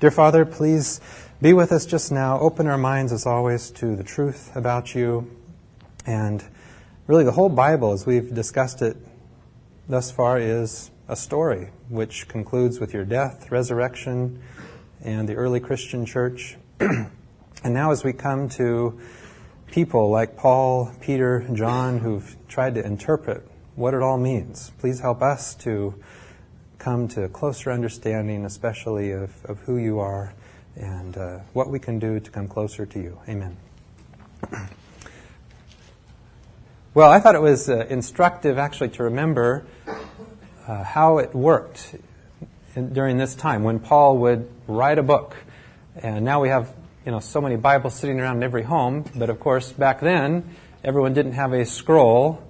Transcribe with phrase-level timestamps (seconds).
[0.00, 0.98] Dear Father, please
[1.42, 2.40] be with us just now.
[2.40, 5.30] Open our minds, as always, to the truth about you.
[6.06, 6.42] And
[7.06, 8.96] really, the whole Bible, as we've discussed it
[9.90, 14.40] thus far, is a story which concludes with your death, resurrection,
[15.04, 16.56] and the early Christian church.
[16.80, 17.10] and
[17.62, 18.98] now, as we come to
[19.70, 25.20] people like Paul, Peter, John, who've tried to interpret what it all means, please help
[25.20, 25.94] us to
[26.80, 30.32] come to a closer understanding, especially of, of who you are
[30.76, 33.20] and uh, what we can do to come closer to you.
[33.28, 33.54] Amen.
[36.94, 39.66] well, I thought it was uh, instructive actually to remember
[40.66, 41.96] uh, how it worked
[42.74, 45.36] in, during this time when Paul would write a book.
[45.96, 46.74] And now we have
[47.04, 50.56] you know so many Bibles sitting around in every home, but of course back then
[50.82, 52.42] everyone didn't have a scroll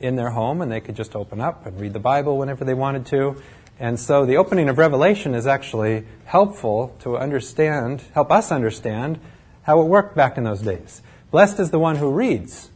[0.00, 2.74] in their home and they could just open up and read the Bible whenever they
[2.74, 3.40] wanted to.
[3.78, 9.18] And so the opening of Revelation is actually helpful to understand, help us understand
[9.62, 11.02] how it worked back in those days.
[11.30, 12.70] Blessed is the one who reads,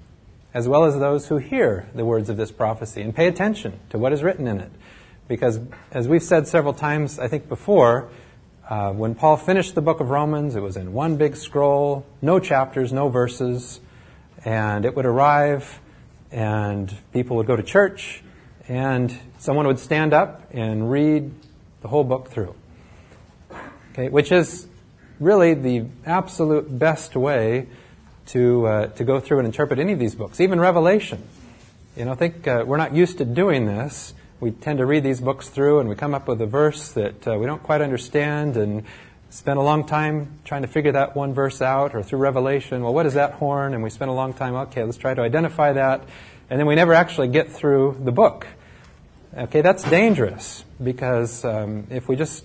[0.54, 3.98] as well as those who hear the words of this prophecy and pay attention to
[3.98, 4.70] what is written in it.
[5.26, 8.08] Because, as we've said several times, I think before,
[8.68, 12.38] uh, when Paul finished the book of Romans, it was in one big scroll, no
[12.38, 13.80] chapters, no verses,
[14.44, 15.80] and it would arrive
[16.30, 18.22] and people would go to church,
[18.68, 21.30] and someone would stand up and read
[21.82, 22.54] the whole book through.
[23.92, 24.66] Okay, which is
[25.20, 27.68] really the absolute best way
[28.26, 31.22] to uh, to go through and interpret any of these books, even Revelation.
[31.96, 34.14] You know, I think uh, we're not used to doing this.
[34.40, 37.28] We tend to read these books through, and we come up with a verse that
[37.28, 38.84] uh, we don't quite understand, and
[39.34, 42.94] spend a long time trying to figure that one verse out, or through Revelation, well,
[42.94, 43.74] what is that horn?
[43.74, 46.04] And we spend a long time, okay, let's try to identify that.
[46.48, 48.46] And then we never actually get through the book.
[49.36, 52.44] Okay, that's dangerous because um, if we just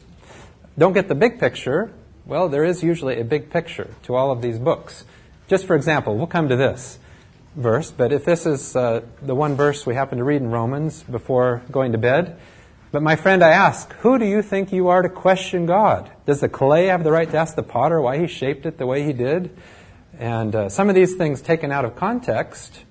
[0.79, 1.93] don't get the big picture,
[2.25, 5.05] well, there is usually a big picture to all of these books.
[5.47, 6.97] Just for example, we'll come to this
[7.55, 11.03] verse, but if this is uh, the one verse we happen to read in Romans
[11.03, 12.39] before going to bed,
[12.91, 16.09] but my friend, I ask, who do you think you are to question God?
[16.25, 18.87] Does the clay have the right to ask the potter why he shaped it the
[18.87, 19.55] way he did?
[20.17, 22.81] And uh, some of these things taken out of context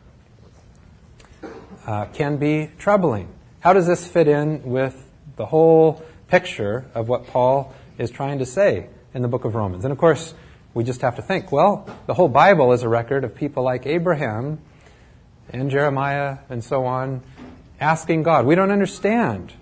[1.86, 3.28] uh, can be troubling.
[3.60, 8.46] How does this fit in with the whole picture of what Paul is trying to
[8.46, 9.84] say in the book of Romans?
[9.84, 10.32] And of course,
[10.74, 13.84] we just have to think, well, the whole Bible is a record of people like
[13.84, 14.60] Abraham
[15.50, 17.22] and Jeremiah and so on
[17.80, 18.46] asking God.
[18.46, 19.52] We don't understand.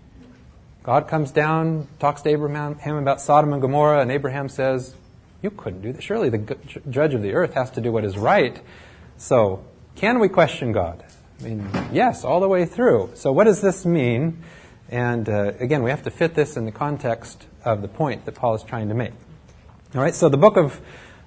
[0.86, 4.94] God comes down, talks to Abraham about Sodom and Gomorrah, and Abraham says,
[5.42, 6.00] You couldn't do that.
[6.00, 6.56] Surely the
[6.88, 8.62] judge of the earth has to do what is right.
[9.16, 9.64] So,
[9.96, 11.04] can we question God?
[11.40, 13.10] I mean, yes, all the way through.
[13.14, 14.44] So, what does this mean?
[14.88, 18.36] And uh, again, we have to fit this in the context of the point that
[18.36, 19.12] Paul is trying to make.
[19.92, 20.80] All right, so the book of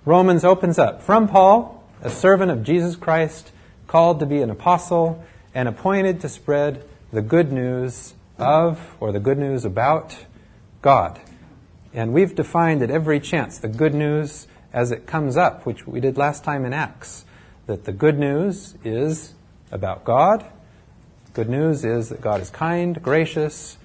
[0.05, 3.51] Romans opens up from Paul, a servant of Jesus Christ,
[3.87, 5.21] called to be an apostle
[5.53, 10.17] and appointed to spread the good news of or the good news about
[10.81, 11.19] God.
[11.93, 15.99] And we've defined at every chance the good news as it comes up, which we
[15.99, 17.25] did last time in Acts,
[17.65, 19.33] that the good news is
[19.71, 20.45] about God.
[21.33, 23.77] Good news is that God is kind, gracious,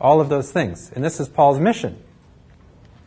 [0.00, 0.92] all of those things.
[0.94, 2.02] And this is Paul's mission.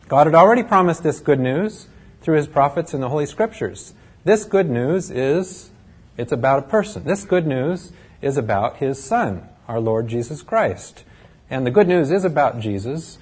[0.08, 1.86] God had already promised this good news
[2.20, 3.94] through his prophets in the Holy Scriptures.
[4.24, 5.70] This good news is,
[6.16, 7.04] it's about a person.
[7.04, 11.04] This good news is about his son, our Lord Jesus Christ.
[11.48, 13.18] And the good news is about Jesus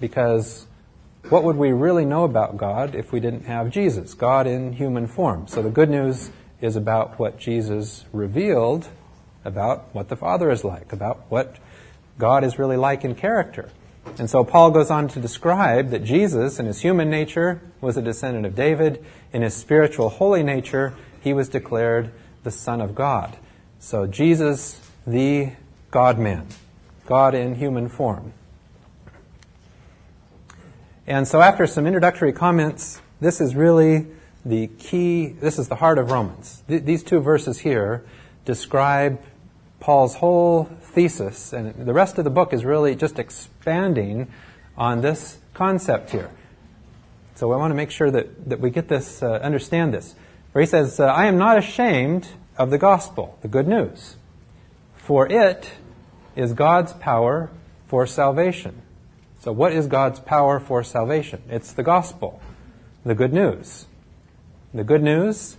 [0.00, 0.66] because
[1.28, 5.06] what would we really know about God if we didn't have Jesus, God in human
[5.06, 5.46] form?
[5.46, 6.30] So the good news
[6.60, 8.88] is about what Jesus revealed
[9.44, 11.56] about what the Father is like, about what
[12.18, 13.70] God is really like in character.
[14.18, 18.02] And so Paul goes on to describe that Jesus, in his human nature, was a
[18.02, 19.04] descendant of David.
[19.32, 22.12] In his spiritual holy nature, he was declared
[22.42, 23.36] the Son of God.
[23.78, 25.52] So Jesus, the
[25.92, 26.46] God man,
[27.06, 28.32] God in human form.
[31.06, 34.06] And so, after some introductory comments, this is really
[34.42, 36.62] the key, this is the heart of Romans.
[36.66, 38.04] Th- these two verses here
[38.46, 39.20] describe
[39.80, 44.28] Paul's whole thesis, and the rest of the book is really just expanding
[44.78, 46.30] on this concept here.
[47.34, 50.14] So I want to make sure that, that we get this, uh, understand this.
[50.52, 54.16] Where he says, uh, I am not ashamed of the gospel, the good news,
[54.96, 55.72] for it
[56.36, 57.50] is God's power
[57.86, 58.82] for salvation.
[59.40, 61.42] So, what is God's power for salvation?
[61.48, 62.40] It's the gospel,
[63.04, 63.86] the good news.
[64.72, 65.56] The good news,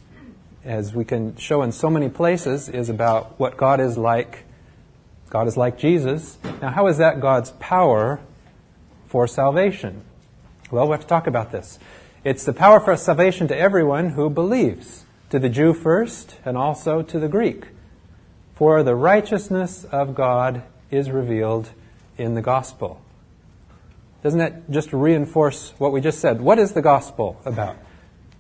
[0.64, 4.46] as we can show in so many places, is about what God is like.
[5.30, 6.38] God is like Jesus.
[6.62, 8.20] Now, how is that God's power
[9.06, 10.02] for salvation?
[10.72, 11.78] Well, we have to talk about this.
[12.24, 17.02] It's the power for salvation to everyone who believes, to the Jew first, and also
[17.02, 17.66] to the Greek.
[18.56, 21.72] For the righteousness of God is revealed
[22.18, 23.02] in the gospel.
[24.24, 26.40] Doesn't that just reinforce what we just said?
[26.40, 27.78] What is the gospel about?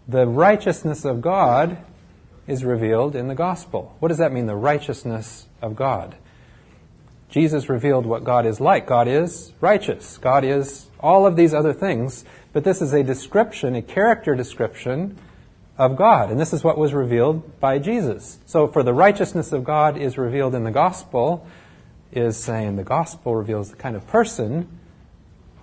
[0.08, 1.78] The righteousness of God
[2.48, 3.96] is revealed in the gospel.
[4.00, 6.16] What does that mean, the righteousness of God?
[7.30, 8.86] Jesus revealed what God is like.
[8.86, 10.20] God is righteous.
[10.20, 12.24] God is all of these other things.
[12.54, 15.18] But this is a description, a character description
[15.78, 16.30] of God.
[16.30, 18.40] And this is what was revealed by Jesus.
[18.46, 21.48] So for the righteousness of God is revealed in the gospel,
[22.12, 24.68] is saying the gospel reveals the kind of person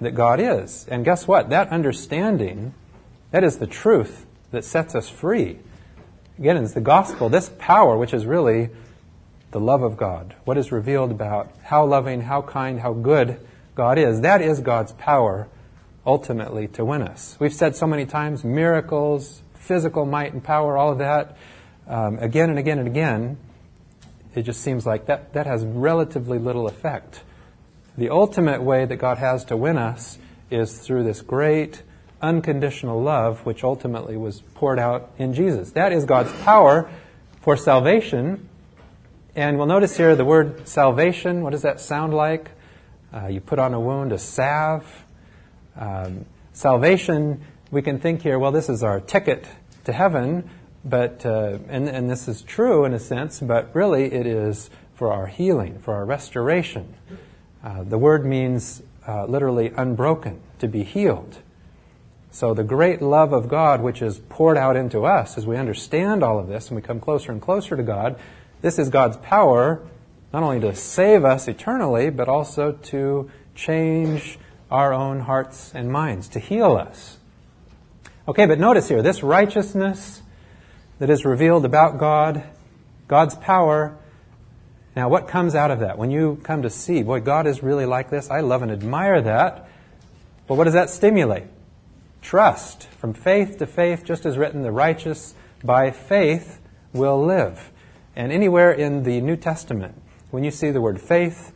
[0.01, 0.87] that God is.
[0.89, 1.51] And guess what?
[1.51, 2.75] That understanding,
[3.31, 5.59] that is the truth that sets us free.
[6.39, 8.71] Again, it's the gospel, this power, which is really
[9.51, 13.39] the love of God, what is revealed about how loving, how kind, how good
[13.75, 14.23] God is.
[14.23, 15.49] That is God's power
[16.07, 17.37] ultimately to win us.
[17.39, 21.37] We've said so many times miracles, physical might and power, all of that,
[21.87, 23.39] um, again and again and again.
[24.35, 27.23] It just seems like that, that has relatively little effect
[28.01, 30.19] the ultimate way that God has to win us
[30.51, 31.83] is through this great
[32.23, 35.73] unconditional love, which ultimately was poured out in Jesus.
[35.73, 36.91] That is God's power
[37.43, 38.49] for salvation.
[39.37, 41.43] And we'll notice here the word salvation.
[41.43, 42.51] What does that sound like?
[43.13, 45.05] Uh, you put on a wound a salve.
[45.77, 46.25] Um,
[46.55, 49.47] salvation, we can think here, well, this is our ticket
[49.85, 50.51] to heaven,
[50.85, 55.13] but uh, and, and this is true in a sense, but really it is for
[55.13, 56.95] our healing, for our restoration.
[57.63, 61.39] Uh, the word means uh, literally unbroken, to be healed.
[62.33, 66.23] So the great love of God, which is poured out into us as we understand
[66.23, 68.19] all of this and we come closer and closer to God,
[68.63, 69.83] this is God's power
[70.33, 74.39] not only to save us eternally, but also to change
[74.71, 77.19] our own hearts and minds, to heal us.
[78.31, 80.23] Okay, but notice here, this righteousness
[81.01, 82.45] that is revealed about God,
[83.09, 83.99] God's power,
[84.95, 85.99] now, what comes out of that?
[85.99, 89.21] When you come to see, boy, God is really like this, I love and admire
[89.21, 89.69] that.
[90.47, 91.49] Well, what does that stimulate?
[92.23, 92.87] Trust.
[92.99, 95.35] From faith to faith, just as written, the righteous
[95.65, 96.61] by faith
[96.93, 97.73] will live.
[98.15, 100.01] And anywhere in the New Testament,
[100.31, 101.53] when you see the word faith,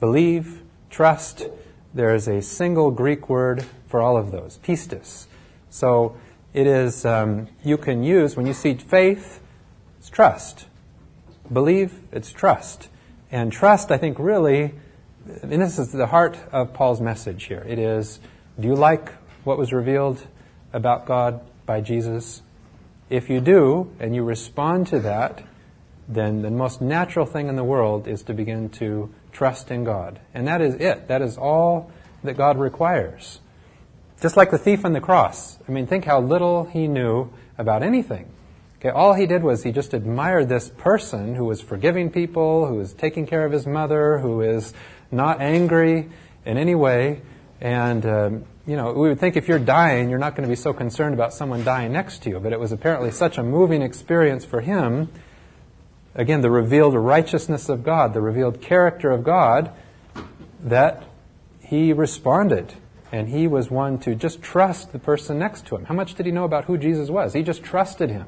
[0.00, 1.46] believe, trust,
[1.94, 5.26] there is a single Greek word for all of those, pistis.
[5.70, 6.16] So
[6.54, 9.40] it is, um, you can use, when you see faith,
[9.98, 10.66] it's trust.
[11.52, 12.88] Believe, it's trust.
[13.30, 14.74] And trust, I think, really,
[15.42, 17.64] and this is the heart of Paul's message here.
[17.66, 18.20] It is,
[18.58, 19.10] do you like
[19.44, 20.24] what was revealed
[20.72, 22.42] about God by Jesus?
[23.10, 25.42] If you do, and you respond to that,
[26.08, 30.20] then the most natural thing in the world is to begin to trust in God.
[30.32, 31.08] And that is it.
[31.08, 31.90] That is all
[32.22, 33.40] that God requires.
[34.20, 35.58] Just like the thief on the cross.
[35.68, 38.30] I mean, think how little he knew about anything.
[38.78, 42.74] Okay, all he did was he just admired this person who was forgiving people, who
[42.74, 44.72] was taking care of his mother, who is
[45.10, 46.08] not angry
[46.44, 47.20] in any way.
[47.60, 50.56] And, um, you know, we would think if you're dying, you're not going to be
[50.56, 52.40] so concerned about someone dying next to you.
[52.40, 55.10] But it was apparently such a moving experience for him.
[56.14, 59.70] Again, the revealed righteousness of God, the revealed character of God,
[60.62, 61.02] that
[61.60, 62.74] he responded.
[63.16, 65.86] And he was one to just trust the person next to him.
[65.86, 67.32] How much did he know about who Jesus was?
[67.32, 68.26] He just trusted him.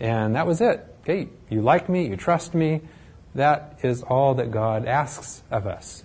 [0.00, 0.84] And that was it.
[1.02, 2.80] Okay, you like me, you trust me.
[3.36, 6.02] That is all that God asks of us.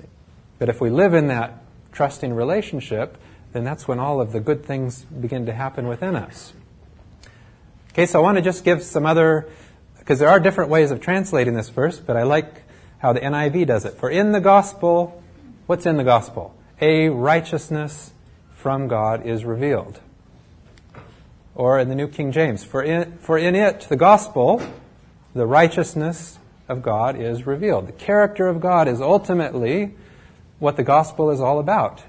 [0.60, 3.17] But if we live in that trusting relationship,
[3.51, 6.53] then that's when all of the good things begin to happen within us.
[7.93, 9.50] Okay, so I want to just give some other,
[9.98, 12.62] because there are different ways of translating this verse, but I like
[13.00, 13.96] how the NIV does it.
[13.96, 15.24] For in the gospel,
[15.65, 16.55] what's in the gospel?
[16.83, 18.11] A righteousness
[18.51, 20.01] from God is revealed
[21.55, 24.61] or in the New King James, for in, for in it, the gospel,
[25.33, 27.87] the righteousness of God is revealed.
[27.87, 29.95] The character of God is ultimately
[30.59, 32.03] what the gospel is all about.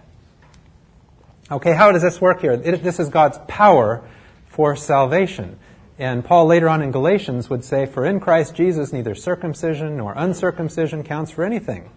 [1.53, 2.51] Okay, how does this work here?
[2.51, 4.03] It, this is God's power
[4.49, 5.57] for salvation.
[6.01, 10.15] And Paul later on in Galatians would say, For in Christ Jesus neither circumcision nor
[10.17, 11.91] uncircumcision counts for anything,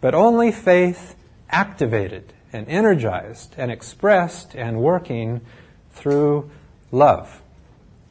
[0.00, 1.14] but only faith
[1.50, 5.40] activated and energized and expressed and working
[5.92, 6.50] through
[6.90, 7.42] love.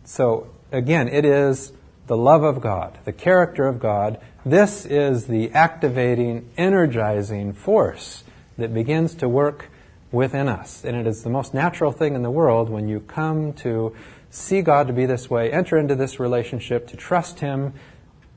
[0.03, 1.71] So again, it is
[2.07, 4.19] the love of God, the character of God.
[4.45, 8.23] This is the activating, energizing force
[8.57, 9.69] that begins to work
[10.11, 10.83] within us.
[10.83, 13.95] And it is the most natural thing in the world when you come to
[14.29, 17.73] see God to be this way, enter into this relationship, to trust Him.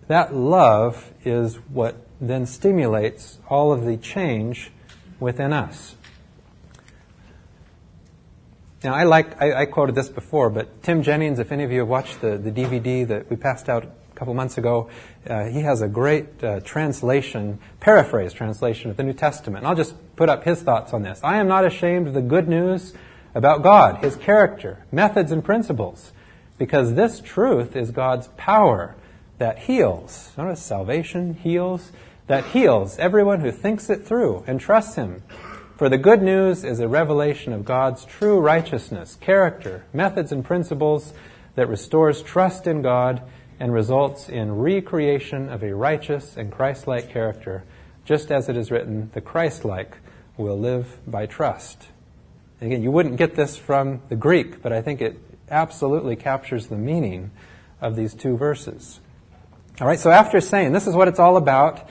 [0.09, 4.71] That love is what then stimulates all of the change
[5.23, 5.95] within us.
[8.85, 11.81] Now, I like, I, I, quoted this before, but Tim Jennings, if any of you
[11.81, 14.91] have watched the, the DVD that we passed out a couple months ago,
[15.31, 19.59] uh, he has a great uh, translation, paraphrase translation of the New Testament.
[19.59, 21.21] And I'll just put up his thoughts on this.
[21.23, 22.93] I am not ashamed of the good news
[23.35, 26.12] about God, His character, methods, and principles,
[26.59, 28.95] because this truth is God's power
[29.38, 30.33] that heals.
[30.37, 31.93] Notice salvation heals,
[32.26, 35.23] that heals everyone who thinks it through and trusts Him.
[35.76, 41.12] For the good news is a revelation of God's true righteousness, character, methods, and principles
[41.55, 43.23] that restores trust in God
[43.59, 47.64] and results in recreation of a righteous and Christ like character,
[48.05, 49.99] just as it is written, the Christ like
[50.37, 51.88] will live by trust.
[52.61, 55.19] And again, you wouldn't get this from the Greek, but I think it
[55.50, 57.31] absolutely captures the meaning
[57.81, 59.00] of these two verses.
[59.81, 61.88] All right, so after saying this is what it's all about,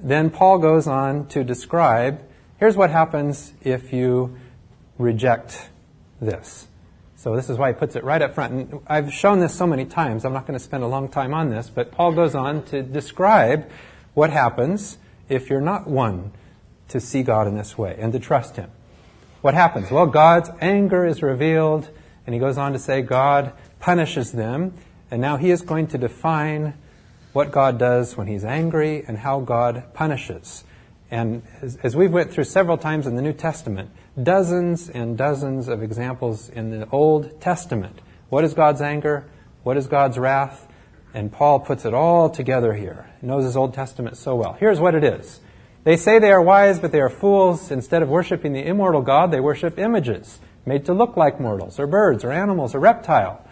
[0.00, 2.22] then Paul goes on to describe
[2.58, 4.36] Here's what happens if you
[4.98, 5.68] reject
[6.20, 6.66] this.
[7.14, 8.52] So this is why he puts it right up front.
[8.52, 11.32] And I've shown this so many times, I'm not going to spend a long time
[11.34, 13.70] on this, but Paul goes on to describe
[14.14, 16.32] what happens if you're not one
[16.88, 18.70] to see God in this way and to trust Him.
[19.40, 19.90] What happens?
[19.90, 21.88] Well, God's anger is revealed,
[22.26, 24.74] and he goes on to say God punishes them,
[25.12, 26.74] and now he is going to define
[27.32, 30.64] what God does when he's angry and how God punishes.
[31.10, 35.68] And as, as we went through several times in the New Testament, dozens and dozens
[35.68, 38.00] of examples in the Old Testament.
[38.28, 39.24] What is God's anger?
[39.62, 40.66] What is God's wrath?
[41.14, 43.08] And Paul puts it all together here.
[43.20, 44.54] He knows his Old Testament so well.
[44.54, 45.40] Here's what it is.
[45.84, 47.70] They say they are wise, but they are fools.
[47.70, 51.86] Instead of worshiping the immortal God, they worship images made to look like mortals, or
[51.86, 53.42] birds, or animals, or reptile.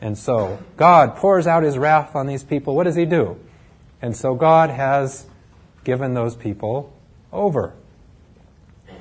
[0.00, 2.74] And so God pours out his wrath on these people.
[2.74, 3.38] What does he do?
[4.00, 5.26] And so God has
[5.84, 6.92] given those people
[7.32, 7.74] over.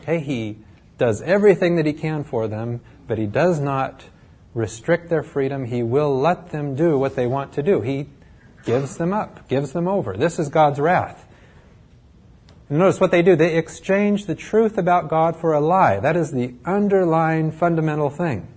[0.02, 0.58] Okay, he
[0.98, 4.06] does everything that he can for them, but he does not
[4.54, 5.66] restrict their freedom.
[5.66, 7.82] He will let them do what they want to do.
[7.82, 8.08] He
[8.66, 10.18] gives them up, gives them over.
[10.18, 11.26] This is God's wrath.
[12.70, 13.36] notice what they do.
[13.36, 16.00] They exchange the truth about God for a lie.
[16.00, 18.48] That is the underlying fundamental thing.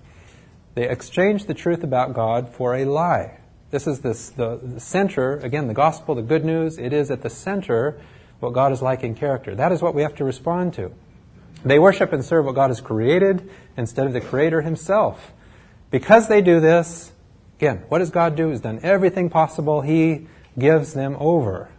[0.75, 3.39] They exchange the truth about God for a lie.
[3.71, 7.23] This is this, the, the center, again, the gospel, the good news, it is at
[7.23, 8.01] the center
[8.41, 9.55] what God is like in character.
[9.55, 10.93] That is what we have to respond to.
[11.65, 15.33] They worship and serve what God has created instead of the Creator Himself.
[15.91, 17.13] Because they do this,
[17.59, 18.51] again, what does God do?
[18.51, 19.83] He's done everything possible.
[19.83, 20.27] He
[20.59, 21.71] gives them over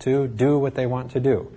[0.00, 1.50] to do what they want to do.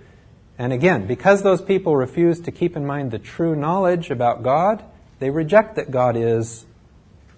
[0.58, 4.82] And again, because those people refuse to keep in mind the true knowledge about God,
[5.18, 6.64] they reject that God is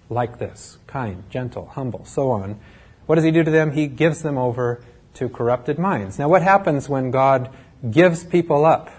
[0.09, 2.59] like this kind, gentle, humble, so on.
[3.05, 3.71] What does he do to them?
[3.71, 4.83] He gives them over
[5.15, 6.19] to corrupted minds.
[6.19, 7.49] Now, what happens when God
[7.89, 8.89] gives people up?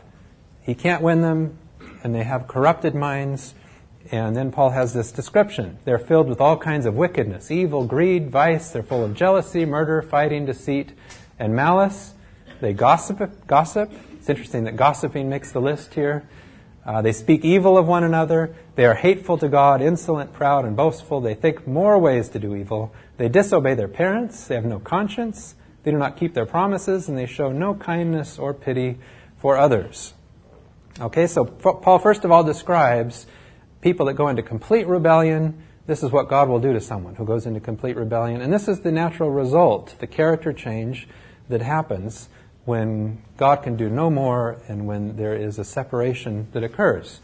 [0.62, 1.58] He can't win them,
[2.02, 3.54] and they have corrupted minds.
[4.12, 5.78] And then Paul has this description.
[5.84, 8.70] They're filled with all kinds of wickedness, evil, greed, vice.
[8.70, 10.92] They're full of jealousy, murder, fighting, deceit,
[11.38, 12.14] and malice.
[12.60, 13.46] They gossip.
[13.46, 13.92] Gossip.
[14.14, 16.28] It's interesting that gossiping makes the list here.
[16.84, 18.54] Uh, they speak evil of one another.
[18.74, 21.20] They are hateful to God, insolent, proud, and boastful.
[21.20, 22.92] They think more ways to do evil.
[23.18, 24.46] They disobey their parents.
[24.46, 25.54] They have no conscience.
[25.82, 28.98] They do not keep their promises, and they show no kindness or pity
[29.36, 30.14] for others.
[31.00, 33.26] Okay, so Paul first of all describes
[33.80, 35.62] people that go into complete rebellion.
[35.86, 38.40] This is what God will do to someone who goes into complete rebellion.
[38.40, 41.08] And this is the natural result, the character change
[41.48, 42.28] that happens
[42.64, 47.20] when God can do no more and when there is a separation that occurs.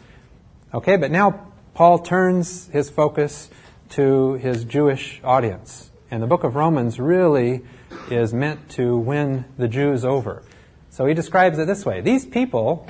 [0.73, 3.49] Okay, but now Paul turns his focus
[3.89, 5.91] to his Jewish audience.
[6.09, 7.61] And the book of Romans really
[8.09, 10.43] is meant to win the Jews over.
[10.89, 12.87] So he describes it this way These people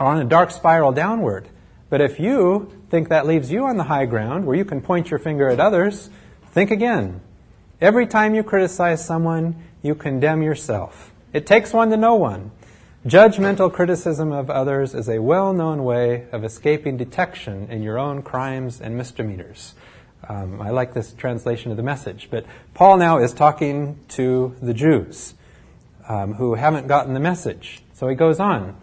[0.00, 1.48] are on a dark spiral downward.
[1.88, 5.10] But if you think that leaves you on the high ground where you can point
[5.10, 6.10] your finger at others,
[6.50, 7.20] think again.
[7.80, 11.12] Every time you criticize someone, you condemn yourself.
[11.32, 12.52] It takes one to know one.
[13.06, 18.22] Judgmental criticism of others is a well known way of escaping detection in your own
[18.22, 19.74] crimes and misdemeanors.
[20.28, 22.28] Um, I like this translation of the message.
[22.30, 25.34] But Paul now is talking to the Jews
[26.08, 27.82] um, who haven't gotten the message.
[27.92, 28.76] So he goes on.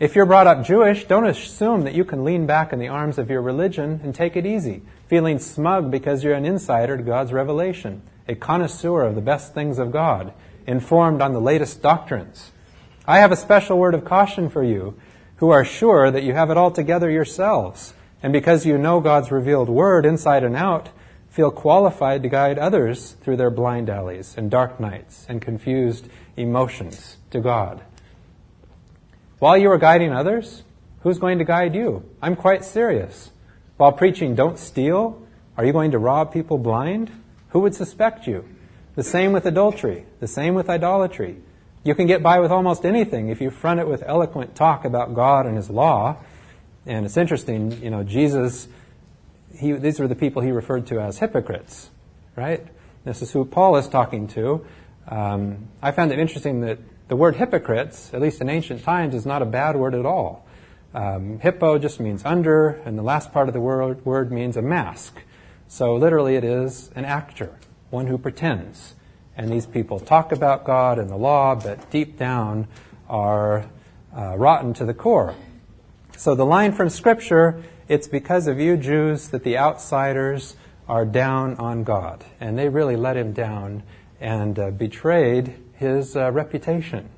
[0.00, 3.18] If you're brought up Jewish, don't assume that you can lean back in the arms
[3.18, 7.32] of your religion and take it easy, feeling smug because you're an insider to God's
[7.32, 10.32] revelation, a connoisseur of the best things of God,
[10.66, 12.52] informed on the latest doctrines.
[13.06, 14.98] I have a special word of caution for you
[15.36, 19.32] who are sure that you have it all together yourselves and because you know God's
[19.32, 20.90] revealed word inside and out,
[21.28, 27.16] feel qualified to guide others through their blind alleys and dark nights and confused emotions
[27.30, 27.82] to God.
[29.38, 30.62] While you are guiding others,
[31.00, 32.08] who's going to guide you?
[32.20, 33.30] I'm quite serious.
[33.76, 35.20] While preaching, don't steal,
[35.56, 37.10] are you going to rob people blind?
[37.48, 38.44] Who would suspect you?
[38.94, 41.38] The same with adultery, the same with idolatry.
[41.84, 45.14] You can get by with almost anything if you front it with eloquent talk about
[45.14, 46.18] God and His law.
[46.86, 48.68] And it's interesting, you know, Jesus,
[49.56, 51.90] he, these were the people he referred to as hypocrites,
[52.36, 52.66] right?
[53.04, 54.66] This is who Paul is talking to.
[55.08, 59.26] Um, I found it interesting that the word hypocrites, at least in ancient times, is
[59.26, 60.46] not a bad word at all.
[60.94, 64.62] Um, hippo just means under, and the last part of the word, word means a
[64.62, 65.22] mask.
[65.68, 67.58] So literally, it is an actor,
[67.92, 68.94] one who pretends.
[69.36, 72.66] And these people talk about God and the law, but deep down
[73.08, 73.66] are
[74.16, 75.34] uh, rotten to the core.
[76.16, 80.56] So the line from Scripture, it's because of you Jews that the outsiders
[80.88, 82.24] are down on God.
[82.40, 83.82] And they really let him down
[84.20, 87.08] and uh, betrayed his uh, reputation.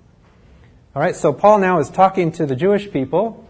[0.95, 3.44] All right, so Paul now is talking to the Jewish people.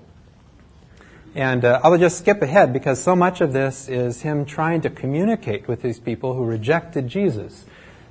[1.34, 4.90] And uh, I'll just skip ahead because so much of this is him trying to
[4.90, 7.64] communicate with these people who rejected Jesus.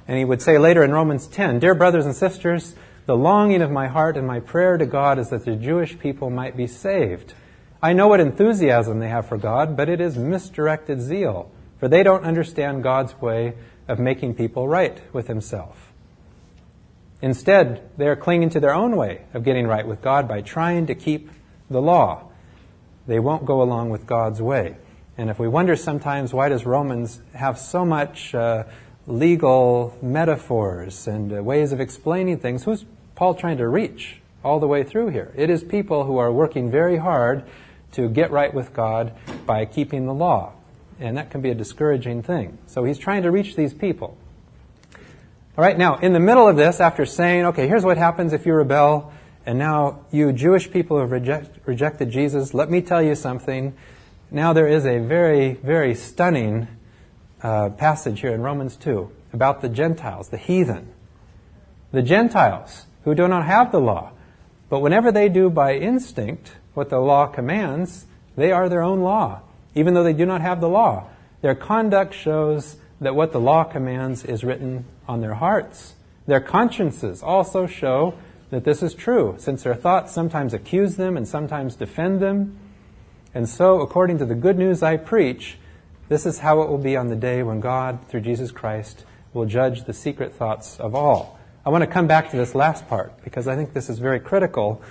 [0.08, 2.76] And he would say later in Romans 10 Dear brothers and sisters,
[3.06, 6.30] the longing of my heart and my prayer to God is that the Jewish people
[6.30, 7.34] might be saved.
[7.82, 12.04] I know what enthusiasm they have for God, but it is misdirected zeal, for they
[12.04, 13.54] don't understand God's way
[13.88, 15.92] of making people right with Himself.
[17.22, 20.88] Instead, they are clinging to their own way of getting right with God by trying
[20.88, 21.30] to keep
[21.70, 22.30] the law.
[23.08, 24.78] They won't go along with God's way.
[25.18, 28.64] And if we wonder sometimes why does Romans have so much uh,
[29.06, 34.68] legal metaphors and uh, ways of explaining things, who's Paul trying to reach all the
[34.68, 35.32] way through here?
[35.36, 37.44] It is people who are working very hard
[37.92, 39.14] to get right with God
[39.46, 40.54] by keeping the law.
[41.00, 42.58] And that can be a discouraging thing.
[42.66, 44.18] So he's trying to reach these people.
[45.56, 48.48] All right, now, in the middle of this, after saying, okay, here's what happens if
[48.48, 49.14] you rebel,
[49.46, 53.74] and now you Jewish people have reject, rejected Jesus, let me tell you something.
[54.32, 56.68] Now there is a very, very stunning
[57.42, 60.94] uh, passage here in Romans 2 about the Gentiles, the heathen.
[61.92, 64.12] The Gentiles who do not have the law,
[64.70, 69.42] but whenever they do by instinct what the law commands, they are their own law,
[69.76, 71.08] even though they do not have the law.
[71.42, 75.94] Their conduct shows that what the law commands is written on their hearts.
[76.26, 78.16] Their consciences also show
[78.54, 82.56] that this is true, since their thoughts sometimes accuse them and sometimes defend them.
[83.34, 85.58] And so, according to the good news I preach,
[86.08, 89.46] this is how it will be on the day when God, through Jesus Christ, will
[89.46, 91.40] judge the secret thoughts of all.
[91.66, 94.20] I want to come back to this last part because I think this is very
[94.20, 94.84] critical.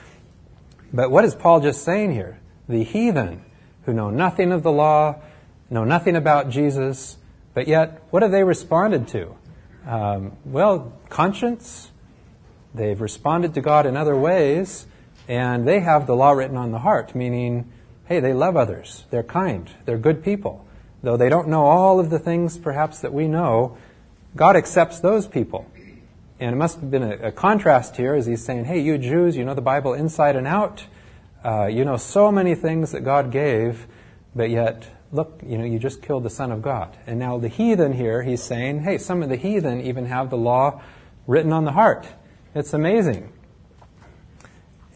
[0.92, 2.40] But what is Paul just saying here?
[2.68, 3.44] The heathen
[3.84, 5.20] who know nothing of the law,
[5.70, 7.16] know nothing about Jesus,
[7.54, 9.36] but yet, what have they responded to?
[9.86, 11.91] Um, well, conscience.
[12.74, 14.86] They've responded to God in other ways,
[15.28, 17.70] and they have the law written on the heart, meaning,
[18.06, 19.04] hey, they love others.
[19.10, 19.70] They're kind.
[19.84, 20.66] They're good people.
[21.02, 23.76] Though they don't know all of the things perhaps that we know,
[24.36, 25.66] God accepts those people.
[26.40, 29.36] And it must have been a, a contrast here as he's saying, hey, you Jews,
[29.36, 30.84] you know the Bible inside and out.
[31.44, 33.86] Uh, you know so many things that God gave,
[34.34, 36.96] but yet, look, you know, you just killed the Son of God.
[37.06, 40.36] And now the heathen here, he's saying, hey, some of the heathen even have the
[40.36, 40.80] law
[41.26, 42.06] written on the heart.
[42.54, 43.32] It's amazing.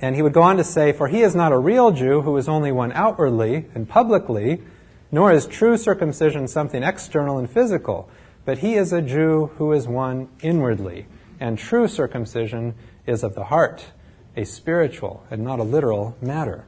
[0.00, 2.36] And he would go on to say, For he is not a real Jew who
[2.36, 4.62] is only one outwardly and publicly,
[5.10, 8.10] nor is true circumcision something external and physical,
[8.44, 11.06] but he is a Jew who is one inwardly.
[11.40, 12.74] And true circumcision
[13.06, 13.86] is of the heart,
[14.36, 16.64] a spiritual and not a literal matter.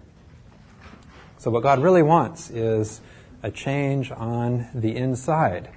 [1.38, 3.00] So, what God really wants is
[3.42, 5.68] a change on the inside.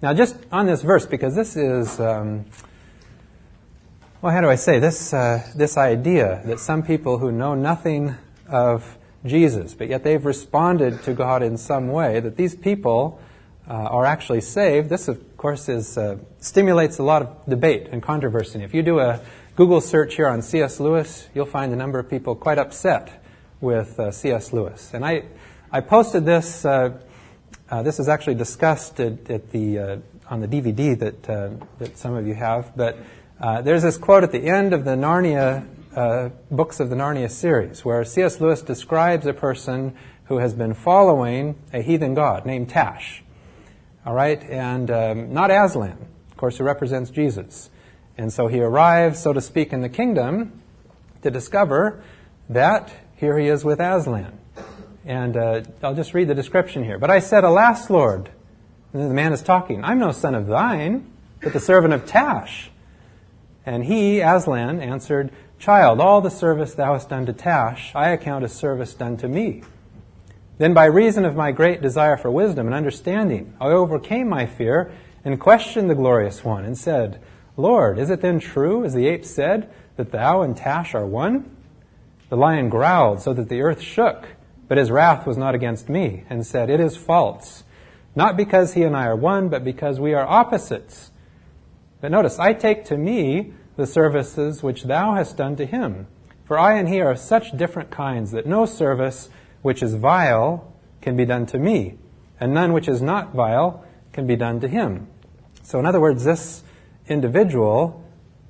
[0.00, 2.46] Now, just on this verse, because this is, um,
[4.22, 5.14] well, how do I say this?
[5.14, 11.02] Uh, this idea that some people who know nothing of Jesus, but yet they've responded
[11.04, 13.18] to God in some way, that these people
[13.66, 14.90] uh, are actually saved.
[14.90, 18.62] This, of course, is, uh, stimulates a lot of debate and controversy.
[18.62, 19.20] If you do a
[19.56, 20.80] Google search here on C.S.
[20.80, 23.24] Lewis, you'll find a number of people quite upset
[23.62, 24.52] with uh, C.S.
[24.52, 24.92] Lewis.
[24.92, 25.24] And I,
[25.72, 26.66] I posted this.
[26.66, 26.98] Uh,
[27.70, 31.22] uh, this is actually discussed at, at the on the DVD that
[31.78, 32.76] that some of you have.
[32.76, 32.98] But
[33.40, 37.84] there's this quote at the end of the Narnia uh, books of the Narnia series,
[37.84, 38.40] where C.S.
[38.40, 43.24] Lewis describes a person who has been following a heathen god named Tash.
[44.06, 45.96] All right, and um, not Aslan,
[46.30, 47.70] of course, who represents Jesus.
[48.16, 50.62] And so he arrives, so to speak, in the kingdom
[51.22, 52.02] to discover
[52.48, 54.38] that here he is with Aslan.
[55.04, 56.98] And uh, I'll just read the description here.
[56.98, 58.30] But I said, Alas, Lord,
[58.92, 61.10] and the man is talking, I'm no son of thine,
[61.42, 62.70] but the servant of Tash.
[63.64, 68.44] And he, Aslan, answered, Child, all the service thou hast done to Tash, I account
[68.44, 69.62] as service done to me.
[70.58, 74.92] Then, by reason of my great desire for wisdom and understanding, I overcame my fear
[75.24, 77.20] and questioned the glorious one and said,
[77.56, 81.54] Lord, is it then true, as the ape said, that thou and Tash are one?
[82.30, 84.28] The lion growled so that the earth shook,
[84.68, 87.64] but his wrath was not against me, and said, It is false,
[88.14, 91.09] not because he and I are one, but because we are opposites.
[92.00, 96.06] But notice, I take to me the services which thou hast done to him.
[96.44, 99.28] For I and he are of such different kinds that no service
[99.62, 101.98] which is vile can be done to me,
[102.40, 105.08] and none which is not vile can be done to him.
[105.62, 106.62] So, in other words, this
[107.06, 108.04] individual,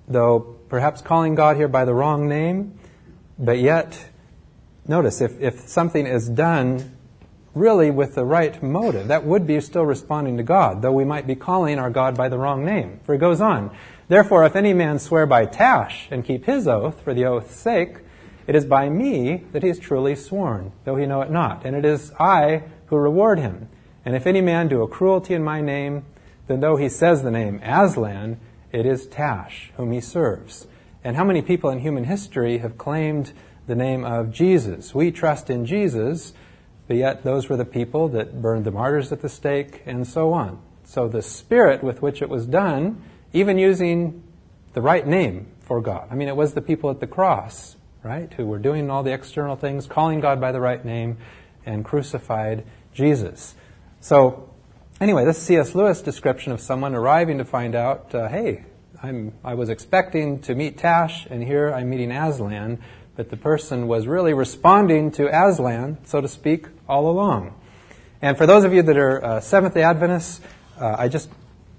[0.09, 2.79] though perhaps calling God here by the wrong name,
[3.39, 4.09] but yet,
[4.87, 6.97] notice, if, if something is done
[7.55, 11.27] really with the right motive, that would be still responding to God, though we might
[11.27, 13.01] be calling our God by the wrong name.
[13.05, 13.71] For it goes on,
[14.09, 17.99] Therefore, if any man swear by Tash and keep his oath for the oath's sake,
[18.47, 21.65] it is by me that he is truly sworn, though he know it not.
[21.65, 23.69] And it is I who reward him.
[24.05, 26.05] And if any man do a cruelty in my name,
[26.49, 28.41] then though he says the name Aslan,
[28.73, 30.67] it is Tash whom he serves.
[31.05, 33.33] And how many people in human history have claimed
[33.69, 34.93] the name of Jesus?
[34.93, 36.33] We trust in Jesus,
[36.91, 40.33] but yet those were the people that burned the martyrs at the stake, and so
[40.33, 40.61] on.
[40.83, 43.01] So the spirit with which it was done,
[43.33, 44.25] even using
[44.73, 46.09] the right name for God.
[46.11, 48.33] I mean, it was the people at the cross right?
[48.35, 51.19] Who were doing all the external things, calling God by the right name,
[51.67, 53.55] and crucified Jesus.
[54.01, 54.51] So,
[55.01, 55.75] anyway, this C.S.
[55.75, 58.65] Lewis description of someone arriving to find out, uh, hey,
[59.03, 62.81] I'm, I was expecting to meet Tash, and here I'm meeting Aslan,
[63.21, 67.55] but the person was really responding to Aslan, so to speak, all along.
[68.23, 70.41] And for those of you that are uh, Seventh day Adventists,
[70.81, 71.29] uh, I just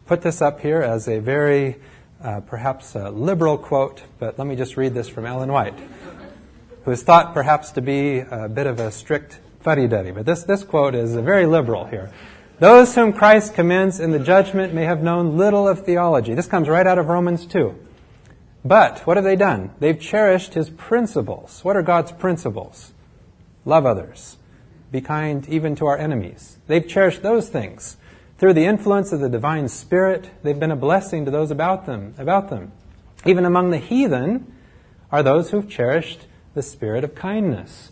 [0.06, 1.78] put this up here as a very
[2.24, 5.74] uh, perhaps a liberal quote, but let me just read this from Ellen White
[6.86, 10.12] who is thought perhaps to be a bit of a strict fuddy-duddy.
[10.12, 12.12] But this, this quote is very liberal here.
[12.60, 16.36] Those whom Christ commends in the judgment may have known little of theology.
[16.36, 17.74] This comes right out of Romans 2.
[18.64, 19.72] But what have they done?
[19.80, 21.64] They've cherished his principles.
[21.64, 22.94] What are God's principles?
[23.66, 24.38] Love others.
[24.92, 26.58] Be kind even to our enemies.
[26.68, 27.98] They've cherished those things.
[28.38, 32.14] Through the influence of the divine spirit, they've been a blessing to those about them,
[32.18, 32.72] about them.
[33.26, 34.52] Even among the heathen
[35.12, 37.92] are those who've cherished the spirit of kindness.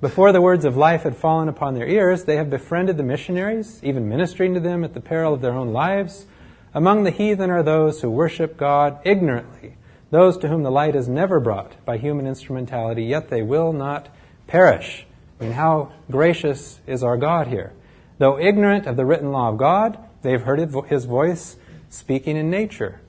[0.00, 3.80] Before the words of life had fallen upon their ears, they have befriended the missionaries,
[3.82, 6.26] even ministering to them at the peril of their own lives.
[6.76, 9.78] Among the heathen are those who worship God ignorantly,
[10.10, 14.10] those to whom the light is never brought by human instrumentality, yet they will not
[14.46, 15.06] perish.
[15.40, 17.72] I mean, how gracious is our God here?
[18.18, 20.58] Though ignorant of the written law of God, they've heard
[20.90, 21.56] his voice
[21.88, 23.00] speaking in nature.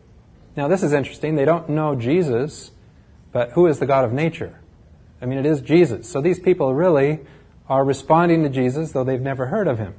[0.55, 1.35] Now, this is interesting.
[1.35, 2.71] They don't know Jesus,
[3.33, 4.61] but who is the God of nature?
[5.21, 6.09] I mean, it is Jesus.
[6.09, 7.19] So these people really
[7.67, 9.93] are responding to Jesus, though they've never heard of him.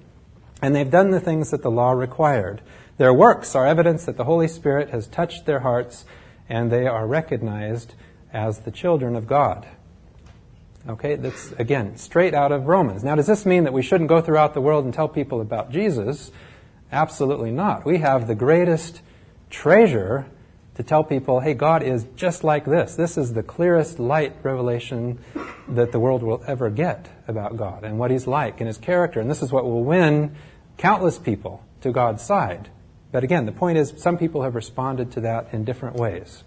[0.62, 2.62] And they've done the things that the law required.
[2.98, 6.04] Their works are evidence that the Holy Spirit has touched their hearts
[6.48, 7.94] and they are recognized
[8.32, 9.66] as the children of God.
[10.88, 13.04] Okay, that's again straight out of Romans.
[13.04, 15.70] Now, does this mean that we shouldn't go throughout the world and tell people about
[15.70, 16.32] Jesus?
[16.90, 17.84] Absolutely not.
[17.84, 19.02] We have the greatest
[19.50, 20.26] treasure
[20.74, 22.94] to tell people, hey, God is just like this.
[22.94, 25.18] This is the clearest light revelation
[25.68, 29.20] that the world will ever get about God and what He's like and His character.
[29.20, 30.34] And this is what will win
[30.78, 32.70] countless people to God's side.
[33.10, 36.44] But again, the point is, some people have responded to that in different ways.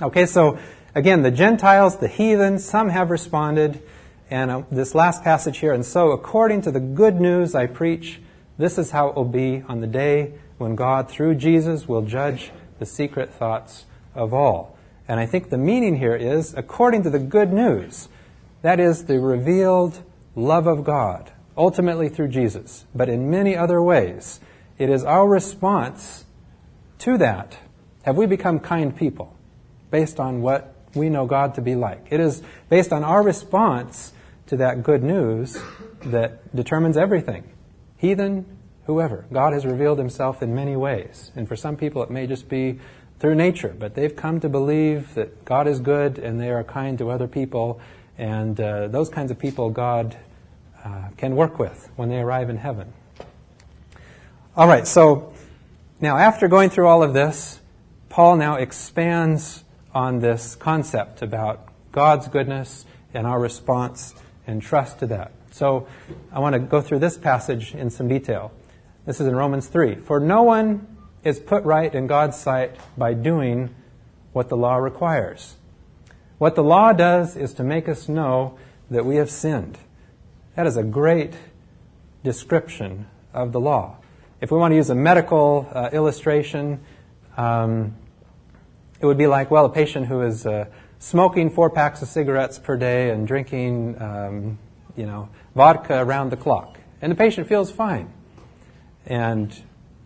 [0.00, 0.58] Okay, so
[0.94, 3.82] again, the Gentiles, the heathen, some have responded.
[4.30, 8.20] And uh, this last passage here, and so according to the good news I preach,
[8.56, 12.50] this is how it will be on the day when God, through Jesus, will judge
[12.78, 14.78] the secret thoughts of all.
[15.06, 18.08] And I think the meaning here is according to the good news,
[18.62, 20.02] that is the revealed
[20.34, 24.40] love of God, ultimately through Jesus, but in many other ways.
[24.78, 26.24] It is our response
[27.00, 27.58] to that.
[28.02, 29.36] Have we become kind people
[29.90, 32.06] based on what we know God to be like?
[32.10, 34.12] It is based on our response
[34.46, 35.58] to that good news
[36.06, 37.52] that determines everything.
[37.96, 38.44] Heathen,
[38.86, 39.24] whoever.
[39.32, 41.30] God has revealed himself in many ways.
[41.36, 42.80] And for some people, it may just be
[43.20, 46.98] through nature, but they've come to believe that God is good and they are kind
[46.98, 47.80] to other people.
[48.18, 50.16] And uh, those kinds of people God
[50.84, 52.92] uh, can work with when they arrive in heaven.
[54.54, 55.32] All right, so
[55.98, 57.58] now after going through all of this,
[58.10, 62.84] Paul now expands on this concept about God's goodness
[63.14, 64.14] and our response
[64.46, 65.32] and trust to that.
[65.52, 65.88] So
[66.30, 68.52] I want to go through this passage in some detail.
[69.06, 69.94] This is in Romans 3.
[69.94, 73.74] For no one is put right in God's sight by doing
[74.34, 75.56] what the law requires.
[76.36, 78.58] What the law does is to make us know
[78.90, 79.78] that we have sinned.
[80.56, 81.32] That is a great
[82.22, 83.96] description of the law.
[84.42, 86.80] If we want to use a medical uh, illustration,
[87.36, 87.94] um,
[89.00, 90.64] it would be like, well, a patient who is uh,
[90.98, 94.58] smoking four packs of cigarettes per day and drinking, um,
[94.96, 96.80] you know, vodka around the clock.
[97.00, 98.12] And the patient feels fine.
[99.06, 99.56] And,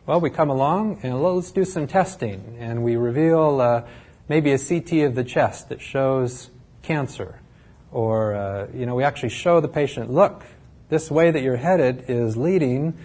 [0.05, 2.59] well, we come along and let's do some testing.
[2.61, 3.85] And we reveal uh,
[4.29, 6.51] maybe a CT of the chest that shows
[6.83, 7.41] cancer.
[7.91, 10.45] Or, uh, you know, we actually show the patient, look,
[10.91, 12.99] this way that you're headed is leading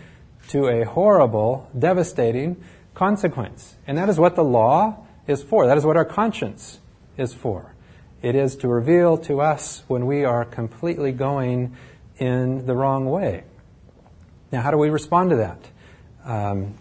[0.51, 2.61] to a horrible, devastating
[2.93, 3.77] consequence.
[3.87, 5.67] And that is what the law is for.
[5.67, 6.79] That is what our conscience
[7.17, 7.73] is for.
[8.21, 11.75] It is to reveal to us when we are completely going
[12.17, 13.43] in the wrong way.
[14.51, 15.69] Now, how do we respond to that?
[16.25, 16.75] Um,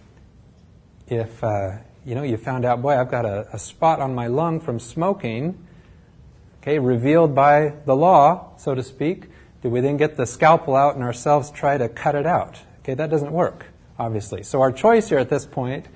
[1.06, 4.26] if uh, you know you found out, boy, I've got a, a spot on my
[4.26, 5.64] lung from smoking,
[6.60, 9.26] okay, revealed by the law, so to speak,
[9.62, 12.60] do we then get the scalpel out and ourselves try to cut it out?
[12.82, 13.66] Okay, that doesn't work,
[13.98, 14.42] obviously.
[14.42, 15.86] So our choice here at this point,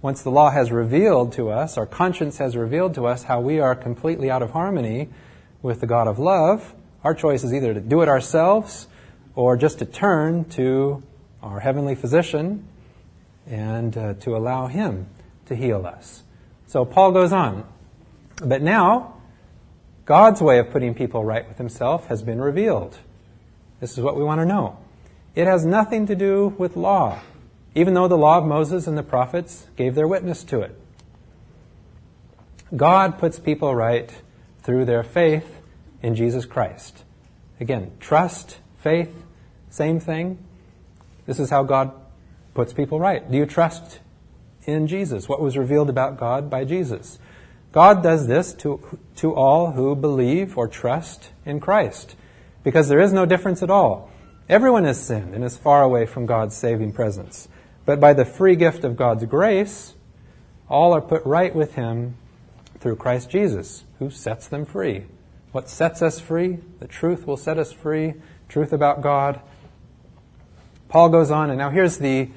[0.00, 3.58] once the law has revealed to us, our conscience has revealed to us how we
[3.60, 5.08] are completely out of harmony
[5.62, 6.74] with the God of love,
[7.04, 8.86] our choice is either to do it ourselves
[9.34, 11.02] or just to turn to
[11.42, 12.66] our heavenly physician
[13.46, 15.06] and uh, to allow him
[15.46, 16.22] to heal us.
[16.66, 17.64] So Paul goes on.
[18.42, 19.14] But now,
[20.04, 22.98] God's way of putting people right with himself has been revealed.
[23.80, 24.78] This is what we want to know.
[25.38, 27.20] It has nothing to do with law,
[27.72, 30.76] even though the law of Moses and the prophets gave their witness to it.
[32.74, 34.10] God puts people right
[34.64, 35.62] through their faith
[36.02, 37.04] in Jesus Christ.
[37.60, 39.14] Again, trust, faith,
[39.70, 40.44] same thing.
[41.26, 41.92] This is how God
[42.52, 43.30] puts people right.
[43.30, 44.00] Do you trust
[44.64, 45.28] in Jesus?
[45.28, 47.20] What was revealed about God by Jesus?
[47.70, 52.16] God does this to, to all who believe or trust in Christ
[52.64, 54.10] because there is no difference at all.
[54.48, 57.48] Everyone has sinned and is far away from God's saving presence.
[57.84, 59.94] But by the free gift of God's grace,
[60.68, 62.16] all are put right with Him
[62.80, 65.04] through Christ Jesus, who sets them free.
[65.52, 66.58] What sets us free?
[66.78, 68.14] The truth will set us free.
[68.48, 69.40] Truth about God.
[70.88, 72.30] Paul goes on, and now here's the,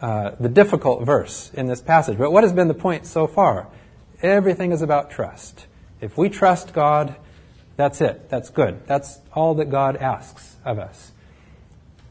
[0.00, 2.18] uh, the difficult verse in this passage.
[2.18, 3.66] But what has been the point so far?
[4.22, 5.66] Everything is about trust.
[6.00, 7.16] If we trust God,
[7.76, 8.28] that's it.
[8.28, 8.86] That's good.
[8.86, 11.12] That's all that God asks of us.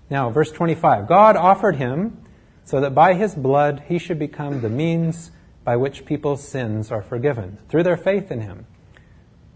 [0.09, 2.23] Now, verse 25 God offered him
[2.63, 5.31] so that by his blood he should become the means
[5.63, 8.65] by which people's sins are forgiven through their faith in him.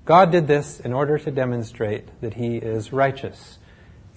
[0.03, 3.59] God did this in order to demonstrate that he is righteous.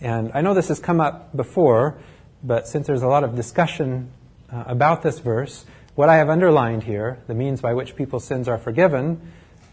[0.01, 1.99] And I know this has come up before,
[2.43, 4.11] but since there's a lot of discussion
[4.53, 8.49] uh, about this verse, what I have underlined here, the means by which people's sins
[8.49, 9.33] are forgiven,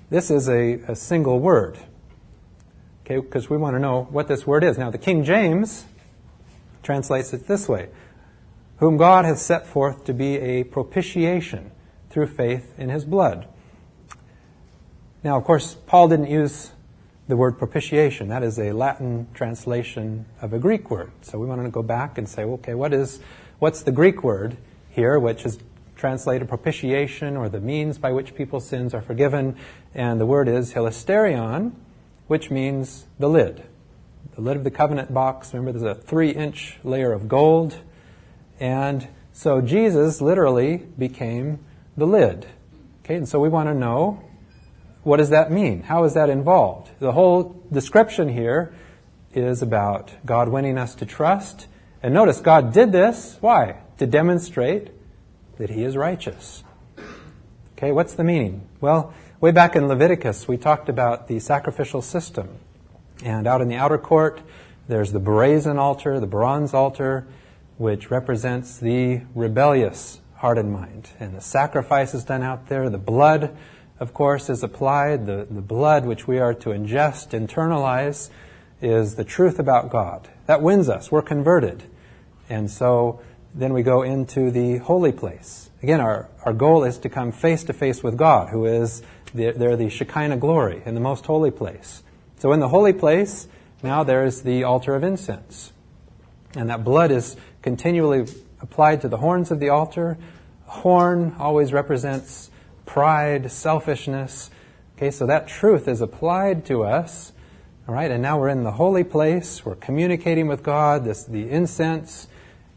[0.10, 1.78] this is a, a single word.
[3.04, 4.78] Okay, because we want to know what this word is.
[4.78, 5.86] Now, the King James
[6.84, 7.90] translates it this way
[8.78, 11.72] Whom God has set forth to be a propitiation
[12.10, 13.48] through faith in his blood.
[15.24, 16.72] Now, of course, Paul didn't use
[17.28, 18.28] the word propitiation.
[18.30, 21.12] That is a Latin translation of a Greek word.
[21.22, 23.20] So we want to go back and say, okay, what is,
[23.60, 24.58] what's the Greek word
[24.90, 25.60] here, which is
[25.96, 29.56] translated propitiation or the means by which people's sins are forgiven?
[29.94, 31.74] And the word is hilasterion,
[32.28, 33.64] which means the lid.
[34.36, 35.54] The lid of the covenant box.
[35.54, 37.78] Remember, there's a three inch layer of gold.
[38.60, 41.60] And so Jesus literally became
[41.98, 42.48] the lid.
[43.04, 44.24] Okay, and so we want to know
[45.04, 45.82] what does that mean?
[45.82, 46.92] How is that involved?
[47.00, 48.74] The whole description here
[49.34, 51.68] is about God winning us to trust.
[52.04, 53.38] And notice, God did this.
[53.42, 53.78] Why?
[53.98, 54.92] To demonstrate
[55.58, 56.64] that He is righteous.
[57.78, 58.68] Okay, what's the meaning?
[58.80, 62.60] Well, way back in Leviticus, we talked about the sacrificial system.
[63.24, 64.42] And out in the outer court,
[64.88, 67.28] there's the brazen altar, the bronze altar,
[67.78, 71.10] which represents the rebellious heart and mind.
[71.20, 73.56] And the sacrifice is done out there, the blood
[74.02, 75.28] of course, is applied.
[75.28, 78.32] The, the blood which we are to ingest, internalize,
[78.82, 80.28] is the truth about God.
[80.48, 81.12] That wins us.
[81.12, 81.84] We're converted.
[82.50, 83.22] And so
[83.54, 85.70] then we go into the holy place.
[85.84, 89.04] Again, our, our goal is to come face to face with God, who is
[89.36, 92.02] the, they're the Shekinah glory in the most holy place.
[92.42, 93.48] So in the holy place,
[93.84, 95.72] now there's the altar of incense.
[96.56, 98.26] And that blood is continually
[98.60, 100.18] applied to the horns of the altar.
[100.66, 102.50] Horn always represents
[102.88, 104.50] pride, selfishness.
[104.98, 107.32] Okay, so that truth is applied to us.
[107.88, 109.64] All right, and now we're in the holy place.
[109.64, 112.28] We're communicating with God, this, the incense.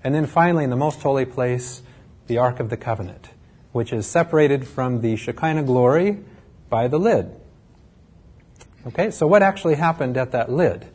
[0.05, 1.81] And then finally, in the most holy place,
[2.27, 3.31] the Ark of the Covenant,
[3.73, 6.19] which is separated from the Shekinah glory
[6.69, 7.35] by the lid.
[8.87, 10.87] Okay, so what actually happened at that lid?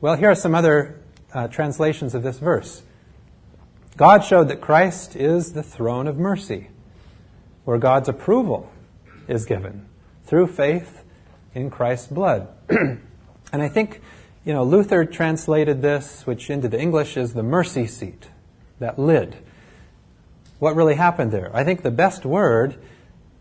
[0.00, 1.00] Well, here are some other
[1.32, 2.82] uh, translations of this verse.
[3.96, 6.68] God showed that Christ is the throne of mercy,
[7.64, 8.72] where God's approval
[9.28, 9.86] is given
[10.24, 11.04] through faith
[11.54, 12.48] in Christ's blood.
[12.68, 12.98] and
[13.52, 14.00] I think,
[14.44, 18.26] you know, Luther translated this, which into the English is the mercy seat,
[18.80, 19.36] that lid.
[20.58, 21.54] What really happened there?
[21.54, 22.74] I think the best word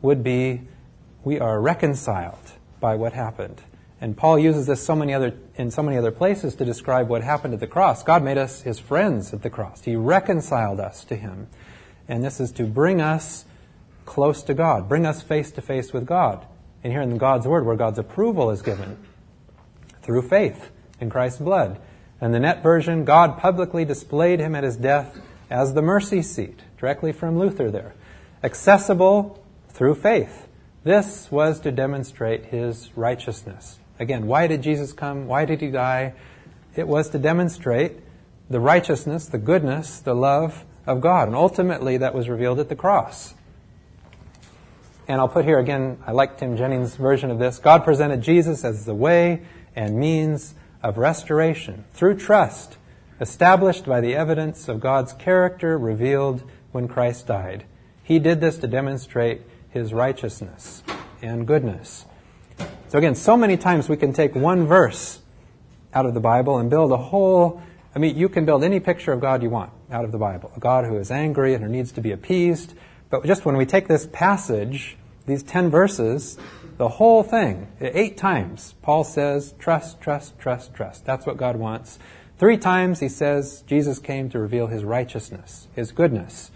[0.04, 0.62] would be
[1.24, 2.41] we are reconciled
[2.82, 3.62] by what happened.
[4.02, 7.24] And Paul uses this so many other, in so many other places to describe what
[7.24, 8.04] happened at the cross.
[8.04, 9.84] God made us his friends at the cross.
[9.84, 11.48] He reconciled us to him.
[12.08, 13.46] And this is to bring us
[14.06, 16.46] close to God, bring us face to face with God.
[16.84, 18.98] And here in God's Word, where God's approval is given
[20.02, 21.80] through faith in Christ's blood.
[22.20, 26.60] And the net version, God publicly displayed him at his death as the mercy seat,
[26.78, 27.94] directly from Luther there.
[28.44, 30.48] Accessible through faith.
[30.84, 33.80] This was to demonstrate his righteousness.
[34.00, 35.28] Again, why did Jesus come?
[35.28, 36.14] Why did he die?
[36.76, 38.00] It was to demonstrate
[38.50, 41.28] the righteousness, the goodness, the love of God.
[41.28, 43.36] And ultimately, that was revealed at the cross.
[45.08, 47.60] And I'll put here again, I like Tim Jennings' version of this.
[47.60, 49.44] God presented Jesus as the way
[49.76, 52.78] and means of restoration through trust,
[53.20, 57.66] established by the evidence of God's character revealed when Christ died.
[58.04, 59.42] He did this to demonstrate
[59.72, 60.84] his righteousness
[61.22, 62.06] and goodness.
[62.90, 65.22] So again, so many times we can take one verse
[65.94, 67.62] out of the Bible and build a whole,
[67.96, 70.52] I mean, you can build any picture of God you want out of the Bible.
[70.56, 72.74] A God who is angry and who needs to be appeased.
[73.10, 76.38] But just when we take this passage, these 10 verses,
[76.78, 81.06] the whole thing, eight times, Paul says, trust, trust, trust, trust.
[81.06, 82.00] That's what God wants.
[82.38, 86.50] Three times he says Jesus came to reveal his righteousness, his goodness.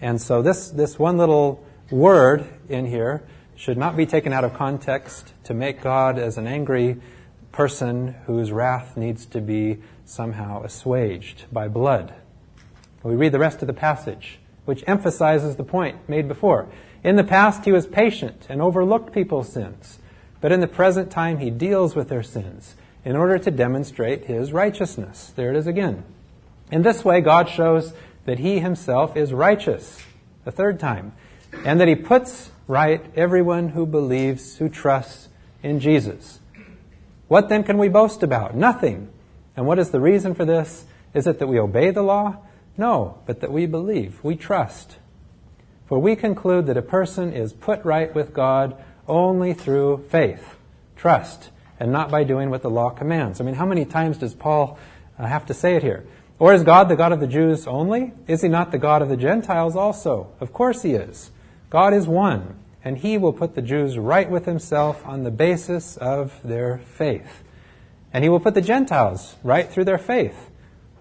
[0.00, 3.22] And so this, this one little word in here
[3.56, 7.00] should not be taken out of context to make God as an angry
[7.52, 12.14] person whose wrath needs to be somehow assuaged by blood.
[13.02, 16.68] We read the rest of the passage, which emphasizes the point made before.
[17.02, 19.98] In the past, he was patient and overlooked people's sins,
[20.40, 22.74] but in the present time, he deals with their sins
[23.04, 25.32] in order to demonstrate his righteousness.
[25.34, 26.04] There it is again.
[26.70, 27.94] In this way, God shows
[28.26, 30.02] that he himself is righteous,
[30.44, 31.12] the third time,
[31.64, 35.28] and that he puts right everyone who believes, who trusts
[35.62, 36.40] in Jesus.
[37.28, 38.56] What then can we boast about?
[38.56, 39.08] Nothing.
[39.56, 40.84] And what is the reason for this?
[41.14, 42.38] Is it that we obey the law?
[42.76, 44.96] No, but that we believe, we trust.
[45.86, 50.56] For we conclude that a person is put right with God only through faith,
[50.96, 53.40] trust, and not by doing what the law commands.
[53.40, 54.78] I mean, how many times does Paul
[55.18, 56.06] uh, have to say it here?
[56.38, 58.12] Or is God the God of the Jews only?
[58.26, 60.32] Is he not the God of the Gentiles also?
[60.40, 61.30] Of course he is.
[61.70, 65.96] God is one, and he will put the Jews right with himself on the basis
[65.96, 67.44] of their faith.
[68.12, 70.50] And he will put the Gentiles right through their faith.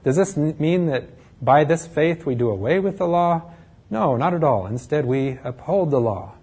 [0.04, 1.10] Does this mean that
[1.42, 3.52] by this faith we do away with the law?
[3.90, 4.68] No, not at all.
[4.68, 6.34] Instead, we uphold the law.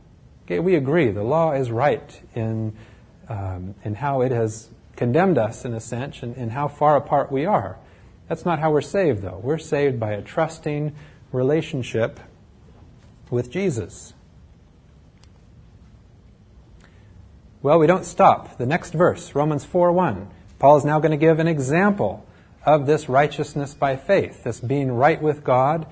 [0.45, 2.77] Okay, we agree the law is right in,
[3.29, 7.31] um, in how it has condemned us, in a sense, and, and how far apart
[7.31, 7.79] we are.
[8.29, 9.39] That's not how we're saved, though.
[9.41, 10.95] We're saved by a trusting
[11.31, 12.19] relationship
[13.31, 14.15] with Jesus.
[17.67, 18.59] Well, we don't stop.
[18.59, 20.29] The next verse, Romans 4 1.
[20.61, 22.25] Paul is now going to give an example
[22.65, 25.85] of this righteousness by faith, this being right with God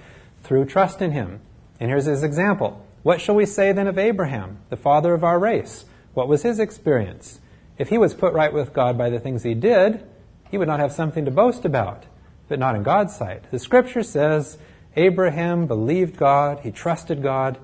[0.44, 1.40] through trust in Him.
[1.80, 2.86] And here's his example.
[3.02, 5.84] What shall we say then of Abraham, the father of our race?
[6.12, 7.40] What was his experience?
[7.76, 10.04] If he was put right with God by the things he did,
[10.52, 12.04] he would not have something to boast about,
[12.46, 13.50] but not in God's sight.
[13.50, 14.58] The scripture says
[14.94, 17.58] Abraham believed God, he trusted God,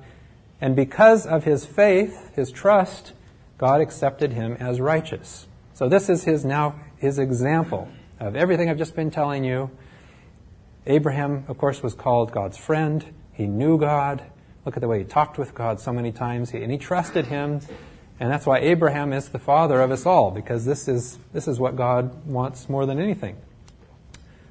[0.61, 3.13] and because of his faith, his trust,
[3.61, 5.47] God accepted him as righteous.
[5.75, 9.71] So this is his now his example of everything I've just been telling you.
[10.87, 13.05] Abraham, of course, was called God's friend.
[13.35, 14.25] He knew God.
[14.65, 17.61] Look at the way he talked with God so many times, and he trusted him.
[18.19, 21.61] And that's why Abraham is the father of us all, because this is, this is
[21.61, 23.37] what God wants more than anything.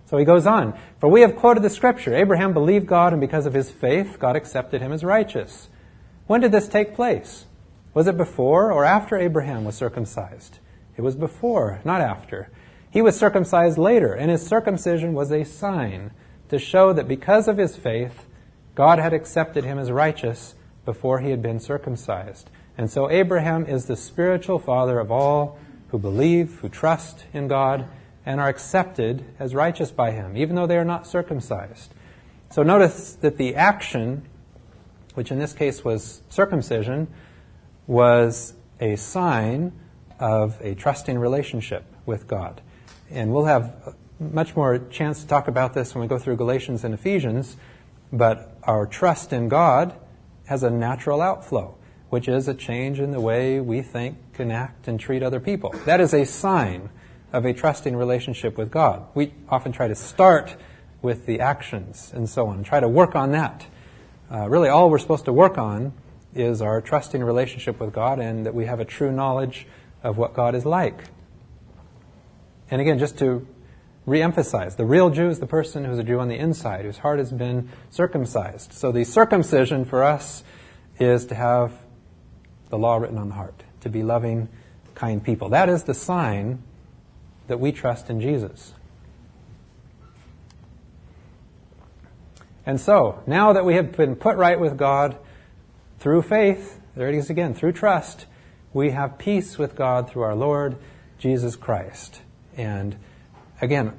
[0.05, 0.77] So he goes on.
[0.99, 4.35] For we have quoted the scripture Abraham believed God, and because of his faith, God
[4.35, 5.67] accepted him as righteous.
[6.27, 7.45] When did this take place?
[7.99, 10.59] Was it before or after Abraham was circumcised?
[10.95, 12.49] It was before, not after.
[12.89, 16.11] He was circumcised later, and his circumcision was a sign
[16.47, 18.25] to show that because of his faith,
[18.73, 22.49] God had accepted him as righteous before he had been circumcised.
[22.77, 27.83] And so Abraham is the spiritual father of all who believe, who trust in God,
[28.25, 31.93] and are accepted as righteous by him, even though they are not circumcised.
[32.49, 34.25] So notice that the action,
[35.15, 37.09] which in this case was circumcision,
[37.89, 39.73] was a sign
[40.19, 42.61] of a trusting relationship with God.
[43.09, 46.83] And we'll have much more chance to talk about this when we go through Galatians
[46.83, 47.57] and Ephesians,
[48.13, 49.95] but our trust in God
[50.45, 51.75] has a natural outflow,
[52.11, 55.73] which is a change in the way we think, and act, and treat other people.
[55.85, 56.91] That is a sign
[57.33, 59.05] of a trusting relationship with God.
[59.15, 60.55] We often try to start
[61.01, 63.65] with the actions and so on, try to work on that.
[64.31, 65.91] Uh, really, all we're supposed to work on
[66.35, 69.67] is our trusting relationship with God and that we have a true knowledge
[70.03, 71.05] of what God is like.
[72.71, 73.47] And again, just to
[74.05, 77.19] re-emphasize, the real Jew is the person who's a Jew on the inside, whose heart
[77.19, 78.73] has been circumcised.
[78.73, 80.43] So the circumcision for us
[80.99, 81.73] is to have
[82.69, 84.49] the law written on the heart, to be loving,
[84.95, 85.49] kind people.
[85.49, 86.61] That is the sign
[87.47, 88.73] that we trust in Jesus.
[92.65, 95.17] And so, now that we have been put right with God
[95.99, 98.25] through faith, there it is again, through trust,
[98.73, 100.77] we have peace with God through our Lord
[101.17, 102.21] Jesus Christ.
[102.55, 102.95] And
[103.61, 103.93] again,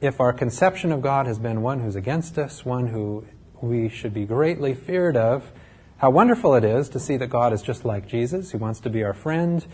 [0.00, 3.26] if our conception of God has been one who's against us, one who
[3.60, 5.50] we should be greatly feared of,
[5.96, 8.52] how wonderful it is to see that God is just like Jesus.
[8.52, 9.64] He wants to be our friend.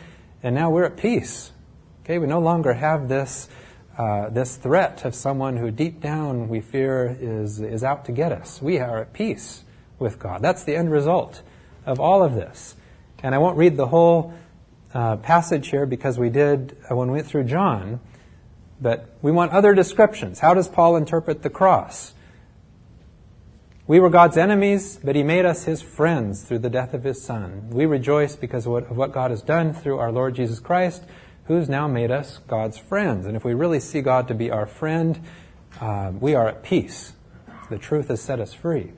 [0.42, 1.52] And now we're at peace.
[2.04, 3.48] Okay, we no longer have this,
[3.98, 8.32] uh, this threat of someone who deep down we fear is, is out to get
[8.32, 8.62] us.
[8.62, 9.64] We are at peace
[9.98, 10.40] with God.
[10.40, 11.42] That's the end result
[11.88, 12.76] of all of this.
[13.22, 14.34] And I won't read the whole
[14.94, 18.00] uh, passage here because we did uh, when we went through John,
[18.80, 20.38] but we want other descriptions.
[20.38, 22.12] How does Paul interpret the cross?
[23.86, 27.22] We were God's enemies, but he made us his friends through the death of his
[27.22, 27.70] son.
[27.70, 31.02] We rejoice because of what, of what God has done through our Lord Jesus Christ,
[31.46, 33.24] who's now made us God's friends.
[33.24, 35.18] And if we really see God to be our friend,
[35.80, 37.14] uh, we are at peace.
[37.70, 38.92] The truth has set us free.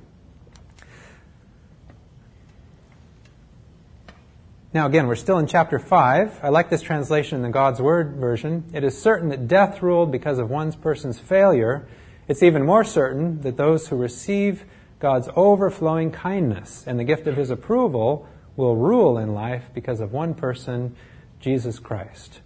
[4.73, 6.45] Now, again, we're still in chapter 5.
[6.45, 8.71] I like this translation in the God's Word version.
[8.73, 11.89] It is certain that death ruled because of one person's failure.
[12.29, 14.64] It's even more certain that those who receive
[15.01, 20.12] God's overflowing kindness and the gift of His approval will rule in life because of
[20.12, 20.95] one person,
[21.41, 22.41] Jesus Christ.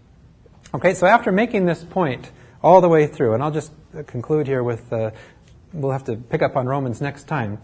[0.73, 2.31] Okay, so after making this point
[2.63, 3.73] all the way through, and I'll just
[4.07, 5.11] conclude here with, uh,
[5.75, 7.59] we'll have to pick up on Romans next time,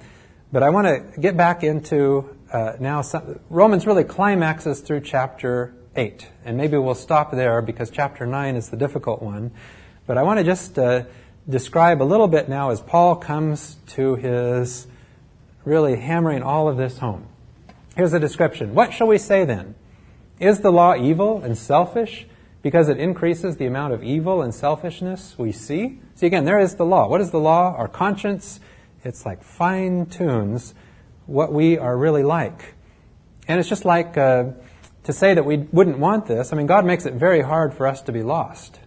[0.52, 5.74] but I want to get back into uh, now some, Romans really climaxes through chapter
[5.96, 6.26] 8.
[6.44, 9.52] And maybe we'll stop there because chapter 9 is the difficult one.
[10.06, 11.04] But I want to just uh,
[11.48, 14.86] describe a little bit now as Paul comes to his
[15.64, 17.26] really hammering all of this home.
[17.96, 18.74] Here's the description.
[18.74, 19.74] What shall we say then?
[20.38, 22.26] Is the law evil and selfish
[22.62, 26.00] because it increases the amount of evil and selfishness we see?
[26.14, 27.08] See, again, there is the law.
[27.08, 27.74] What is the law?
[27.76, 28.60] Our conscience.
[29.04, 30.74] It's like fine tunes
[31.30, 32.74] what we are really like.
[33.46, 34.50] And it's just like uh,
[35.04, 36.52] to say that we wouldn't want this.
[36.52, 38.80] I mean, God makes it very hard for us to be lost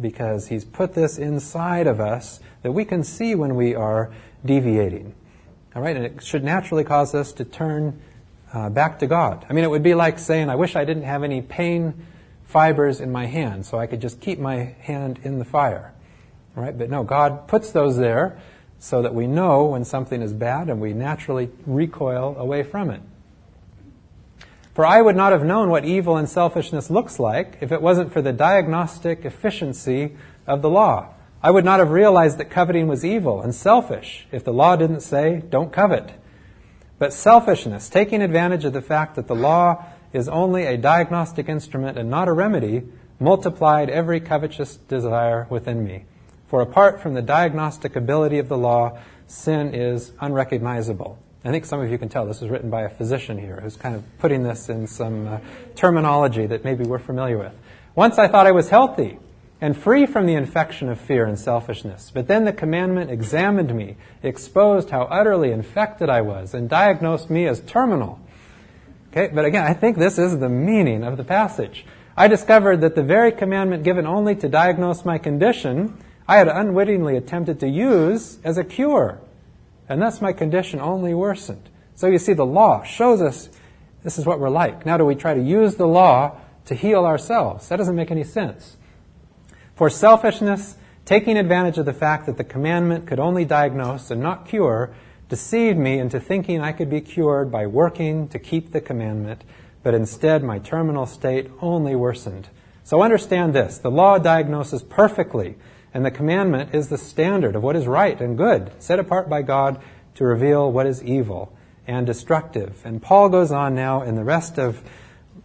[0.00, 4.12] because He's put this inside of us that we can see when we are
[4.44, 5.14] deviating.
[5.74, 8.00] All right, and it should naturally cause us to turn
[8.52, 9.44] uh, back to God.
[9.48, 12.06] I mean, it would be like saying, I wish I didn't have any pain
[12.44, 15.92] fibers in my hand so I could just keep my hand in the fire.
[16.56, 18.40] All right, but no, God puts those there
[18.80, 23.02] so that we know when something is bad and we naturally recoil away from it.
[24.74, 28.12] For I would not have known what evil and selfishness looks like if it wasn't
[28.12, 30.16] for the diagnostic efficiency
[30.46, 31.10] of the law.
[31.42, 35.00] I would not have realized that coveting was evil and selfish if the law didn't
[35.00, 36.12] say, don't covet.
[36.98, 41.98] But selfishness, taking advantage of the fact that the law is only a diagnostic instrument
[41.98, 42.84] and not a remedy,
[43.18, 46.04] multiplied every covetous desire within me.
[46.50, 48.98] For apart from the diagnostic ability of the law,
[49.28, 51.16] sin is unrecognizable.
[51.44, 53.76] I think some of you can tell this was written by a physician here who's
[53.76, 55.38] kind of putting this in some uh,
[55.76, 57.56] terminology that maybe we're familiar with.
[57.94, 59.20] Once I thought I was healthy
[59.60, 63.96] and free from the infection of fear and selfishness, but then the commandment examined me,
[64.20, 68.18] exposed how utterly infected I was, and diagnosed me as terminal.
[69.12, 71.86] Okay, but again, I think this is the meaning of the passage.
[72.16, 75.96] I discovered that the very commandment given only to diagnose my condition
[76.30, 79.18] I had unwittingly attempted to use as a cure.
[79.88, 81.68] And thus my condition only worsened.
[81.96, 83.50] So you see, the law shows us
[84.04, 84.86] this is what we're like.
[84.86, 87.68] Now, do we try to use the law to heal ourselves?
[87.68, 88.76] That doesn't make any sense.
[89.74, 94.46] For selfishness, taking advantage of the fact that the commandment could only diagnose and not
[94.46, 94.94] cure,
[95.28, 99.42] deceived me into thinking I could be cured by working to keep the commandment,
[99.82, 102.50] but instead my terminal state only worsened.
[102.84, 105.56] So understand this the law diagnoses perfectly
[105.92, 109.42] and the commandment is the standard of what is right and good, set apart by
[109.42, 109.80] God
[110.14, 112.80] to reveal what is evil and destructive.
[112.84, 114.82] And Paul goes on now in the rest of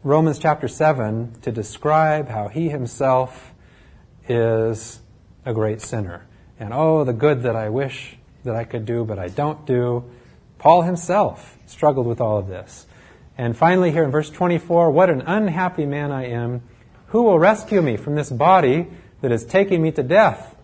[0.04, 3.54] Romans chapter 7 to describe how he himself
[4.28, 5.02] is
[5.46, 6.26] a great sinner.
[6.60, 10.06] And oh, the good that I wish that I could do, but I don't do.
[10.60, 12.86] Paul himself struggled with all of this.
[13.38, 16.62] And finally, here in verse 24, what an unhappy man I am.
[17.08, 18.88] Who will rescue me from this body
[19.22, 20.56] that is taking me to death?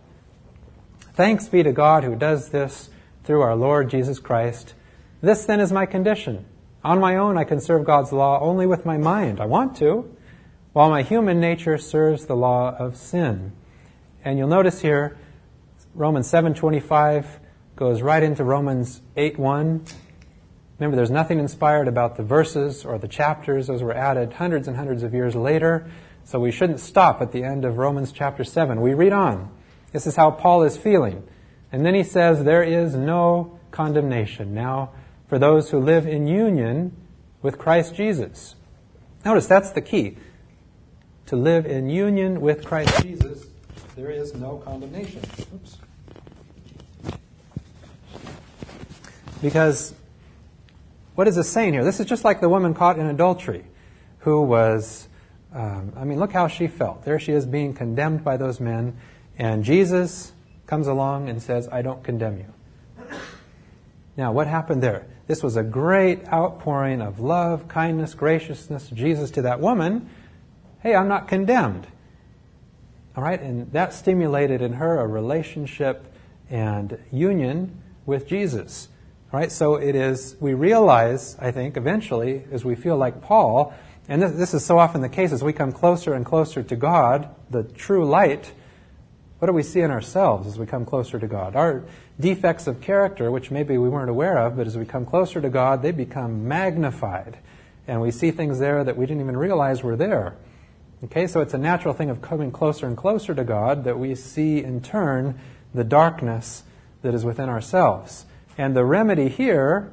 [1.14, 2.90] Thanks be to God who does this
[3.24, 4.74] through our Lord Jesus Christ.
[5.20, 6.44] This then is my condition.
[6.84, 9.40] On my own, I can serve God's law only with my mind.
[9.40, 10.16] I want to,
[10.72, 13.52] while my human nature serves the law of sin.
[14.24, 15.16] And you'll notice here,
[15.94, 17.38] Romans 7:25
[17.76, 19.82] goes right into Romans 8:1.
[20.78, 24.76] Remember, there's nothing inspired about the verses or the chapters; those were added hundreds and
[24.76, 25.86] hundreds of years later.
[26.24, 28.80] So we shouldn't stop at the end of Romans chapter 7.
[28.80, 29.50] We read on.
[29.92, 31.26] This is how Paul is feeling.
[31.70, 34.90] And then he says, There is no condemnation now
[35.28, 36.96] for those who live in union
[37.42, 38.54] with Christ Jesus.
[39.24, 40.16] Notice that's the key.
[41.26, 43.46] To live in union with Christ Jesus,
[43.96, 45.22] there is no condemnation.
[45.54, 45.78] Oops.
[49.40, 49.94] Because
[51.14, 51.84] what is this saying here?
[51.84, 53.64] This is just like the woman caught in adultery
[54.20, 55.08] who was,
[55.54, 57.04] um, I mean, look how she felt.
[57.04, 58.96] There she is being condemned by those men,
[59.38, 60.32] and Jesus
[60.66, 62.52] comes along and says, I don't condemn you.
[64.16, 65.06] Now, what happened there?
[65.26, 70.08] This was a great outpouring of love, kindness, graciousness, Jesus to that woman.
[70.80, 71.86] Hey, I'm not condemned.
[73.16, 76.12] All right, and that stimulated in her a relationship
[76.50, 78.88] and union with Jesus.
[79.32, 83.72] All right, so it is, we realize, I think, eventually, as we feel like Paul,
[84.08, 86.76] and this, this is so often the case as we come closer and closer to
[86.76, 88.52] God, the true light
[89.42, 91.56] what do we see in ourselves as we come closer to God?
[91.56, 91.82] Our
[92.20, 95.50] defects of character, which maybe we weren't aware of, but as we come closer to
[95.50, 97.38] God, they become magnified.
[97.88, 100.36] And we see things there that we didn't even realize were there.
[101.02, 104.14] Okay, so it's a natural thing of coming closer and closer to God that we
[104.14, 105.40] see in turn
[105.74, 106.62] the darkness
[107.02, 108.26] that is within ourselves.
[108.56, 109.90] And the remedy here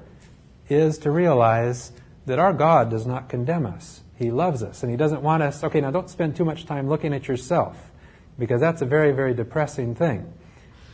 [0.70, 1.92] is to realize
[2.30, 4.02] that our God does not condemn us.
[4.16, 5.64] He loves us, and He doesn't want us.
[5.64, 7.92] Okay, now don't spend too much time looking at yourself
[8.38, 10.32] because that's a very, very depressing thing.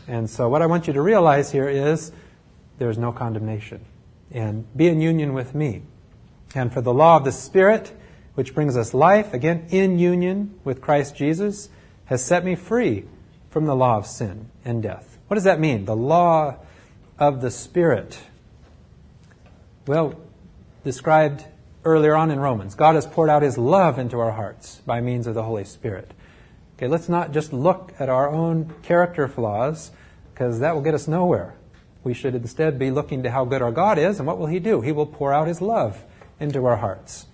[0.07, 2.13] And so, what I want you to realize here is
[2.77, 3.83] there's no condemnation.
[4.31, 5.81] And be in union with me.
[6.55, 7.91] And for the law of the Spirit,
[8.35, 11.69] which brings us life, again, in union with Christ Jesus,
[12.05, 13.05] has set me free
[13.49, 15.17] from the law of sin and death.
[15.27, 15.83] What does that mean?
[15.83, 16.55] The law
[17.19, 18.19] of the Spirit.
[19.85, 20.15] Well,
[20.85, 21.43] described
[21.83, 25.27] earlier on in Romans, God has poured out His love into our hearts by means
[25.27, 26.13] of the Holy Spirit.
[26.77, 29.91] Okay, let's not just look at our own character flaws,
[30.33, 31.55] because that will get us nowhere.
[32.03, 34.59] We should instead be looking to how good our God is, and what will He
[34.59, 34.81] do?
[34.81, 36.03] He will pour out His love
[36.39, 37.25] into our hearts.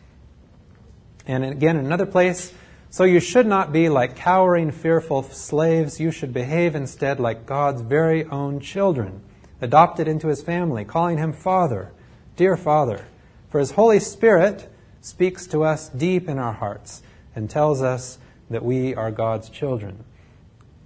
[1.27, 2.53] And again, in another place,
[2.89, 5.99] so you should not be like cowering, fearful slaves.
[5.99, 9.21] You should behave instead like God's very own children,
[9.59, 11.91] adopted into His family, calling Him Father,
[12.37, 13.05] dear Father.
[13.51, 14.71] For His Holy Spirit
[15.01, 17.03] speaks to us deep in our hearts
[17.35, 18.17] and tells us
[18.49, 20.05] that we are God's children.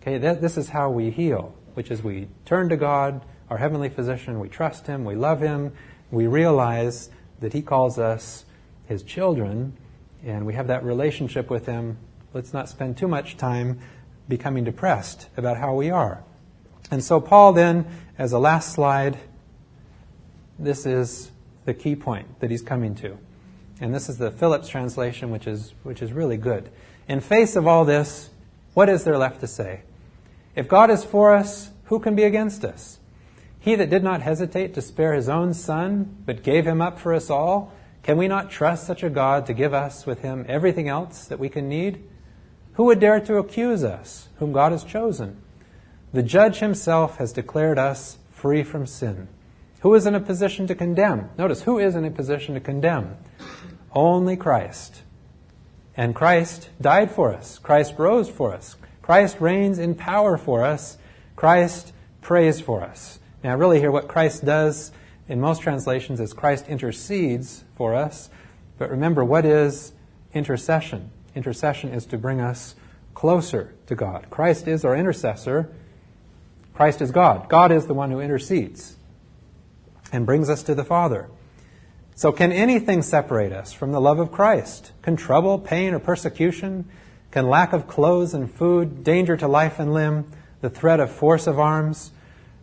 [0.02, 4.40] Okay, this is how we heal, which is we turn to God, our heavenly physician,
[4.40, 5.74] we trust Him, we love Him,
[6.10, 8.46] we realize that He calls us
[8.88, 9.78] His children,
[10.24, 12.00] and we have that relationship with Him.
[12.34, 13.80] Let's not spend too much time
[14.28, 16.24] becoming depressed about how we are.
[16.90, 17.86] And so, Paul then,
[18.18, 19.20] as a last slide,
[20.58, 21.30] this is
[21.66, 23.18] the key point that he's coming to.
[23.82, 26.70] And this is the Phillips translation, which is, which is really good.
[27.08, 28.30] In face of all this,
[28.74, 29.82] what is there left to say?
[30.56, 33.00] If God is for us, who can be against us?
[33.60, 37.14] He that did not hesitate to spare his own son, but gave him up for
[37.14, 40.88] us all, can we not trust such a God to give us with him everything
[40.88, 42.04] else that we can need?
[42.74, 45.42] Who would dare to accuse us, whom God has chosen?
[46.14, 49.28] The judge himself has declared us free from sin.
[49.82, 51.30] Who is in a position to condemn?
[51.38, 53.18] Notice, who is in a position to condemn?
[53.92, 55.04] Only Christ.
[55.96, 57.60] And Christ died for us.
[57.60, 58.76] Christ rose for us.
[59.02, 60.98] Christ reigns in power for us.
[61.36, 63.20] Christ prays for us.
[63.44, 64.92] Now, really, here, what Christ does
[65.28, 68.30] in most translations is Christ intercedes for us.
[68.78, 69.94] But remember, what is
[70.34, 71.12] intercession?
[71.36, 72.76] Intercession is to bring us
[73.14, 74.28] closer to God.
[74.30, 75.70] Christ is our intercessor.
[76.74, 77.48] Christ is God.
[77.48, 78.98] God is the one who intercedes
[80.12, 81.30] and brings us to the Father.
[82.16, 84.94] So, can anything separate us from the love of Christ?
[85.02, 86.90] Can trouble, pain, or persecution?
[87.32, 90.32] Can lack of clothes and food, danger to life and limb,
[90.62, 92.12] the threat of force of arms?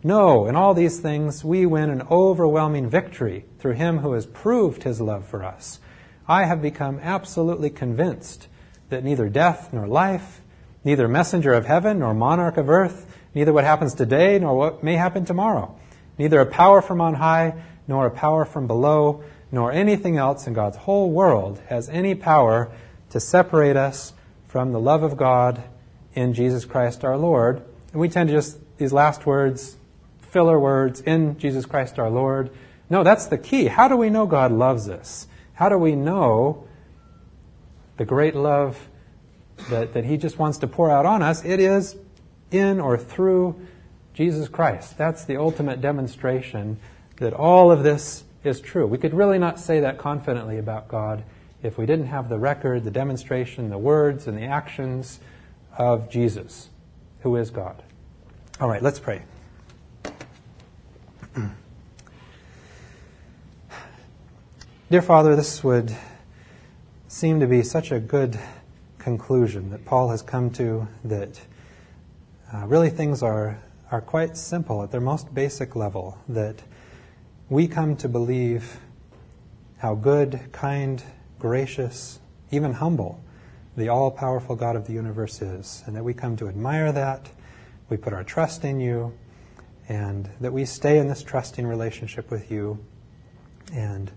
[0.03, 4.83] No, in all these things we win an overwhelming victory through him who has proved
[4.83, 5.79] his love for us.
[6.27, 8.47] I have become absolutely convinced
[8.89, 10.41] that neither death nor life,
[10.83, 14.95] neither messenger of heaven nor monarch of earth, neither what happens today nor what may
[14.95, 15.77] happen tomorrow,
[16.17, 20.53] neither a power from on high nor a power from below, nor anything else in
[20.53, 22.71] God's whole world has any power
[23.09, 24.13] to separate us
[24.47, 25.63] from the love of God
[26.15, 27.61] in Jesus Christ our Lord.
[27.91, 29.77] And we tend to just, these last words,
[30.21, 32.51] filler words, in Jesus Christ our Lord.
[32.89, 33.65] No, that's the key.
[33.65, 35.27] How do we know God loves us?
[35.53, 36.67] How do we know
[37.97, 38.89] the great love
[39.69, 41.45] that, that He just wants to pour out on us?
[41.45, 41.95] It is
[42.51, 43.59] in or through
[44.13, 44.97] Jesus Christ.
[44.97, 46.77] That's the ultimate demonstration
[47.17, 48.85] that all of this is true.
[48.85, 51.23] We could really not say that confidently about God
[51.61, 55.19] if we didn't have the record, the demonstration, the words, and the actions
[55.77, 56.69] of Jesus,
[57.21, 57.81] who is God.
[58.59, 59.23] All right, let's pray.
[64.91, 65.95] Dear Father, this would
[67.07, 68.37] seem to be such a good
[68.99, 71.39] conclusion that Paul has come to that
[72.53, 73.57] uh, really things are,
[73.91, 76.61] are quite simple at their most basic level, that
[77.49, 78.79] we come to believe
[79.77, 81.03] how good, kind,
[81.39, 82.19] gracious,
[82.51, 83.23] even humble
[83.75, 87.29] the all powerful God of the universe is, and that we come to admire that.
[87.89, 89.13] We put our trust in you,
[89.89, 92.83] and that we stay in this trusting relationship with you.
[93.73, 94.11] And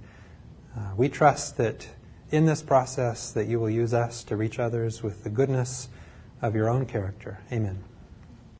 [0.76, 1.88] uh, we trust that
[2.30, 5.88] in this process that you will use us to reach others with the goodness
[6.42, 7.40] of your own character.
[7.50, 7.82] Amen.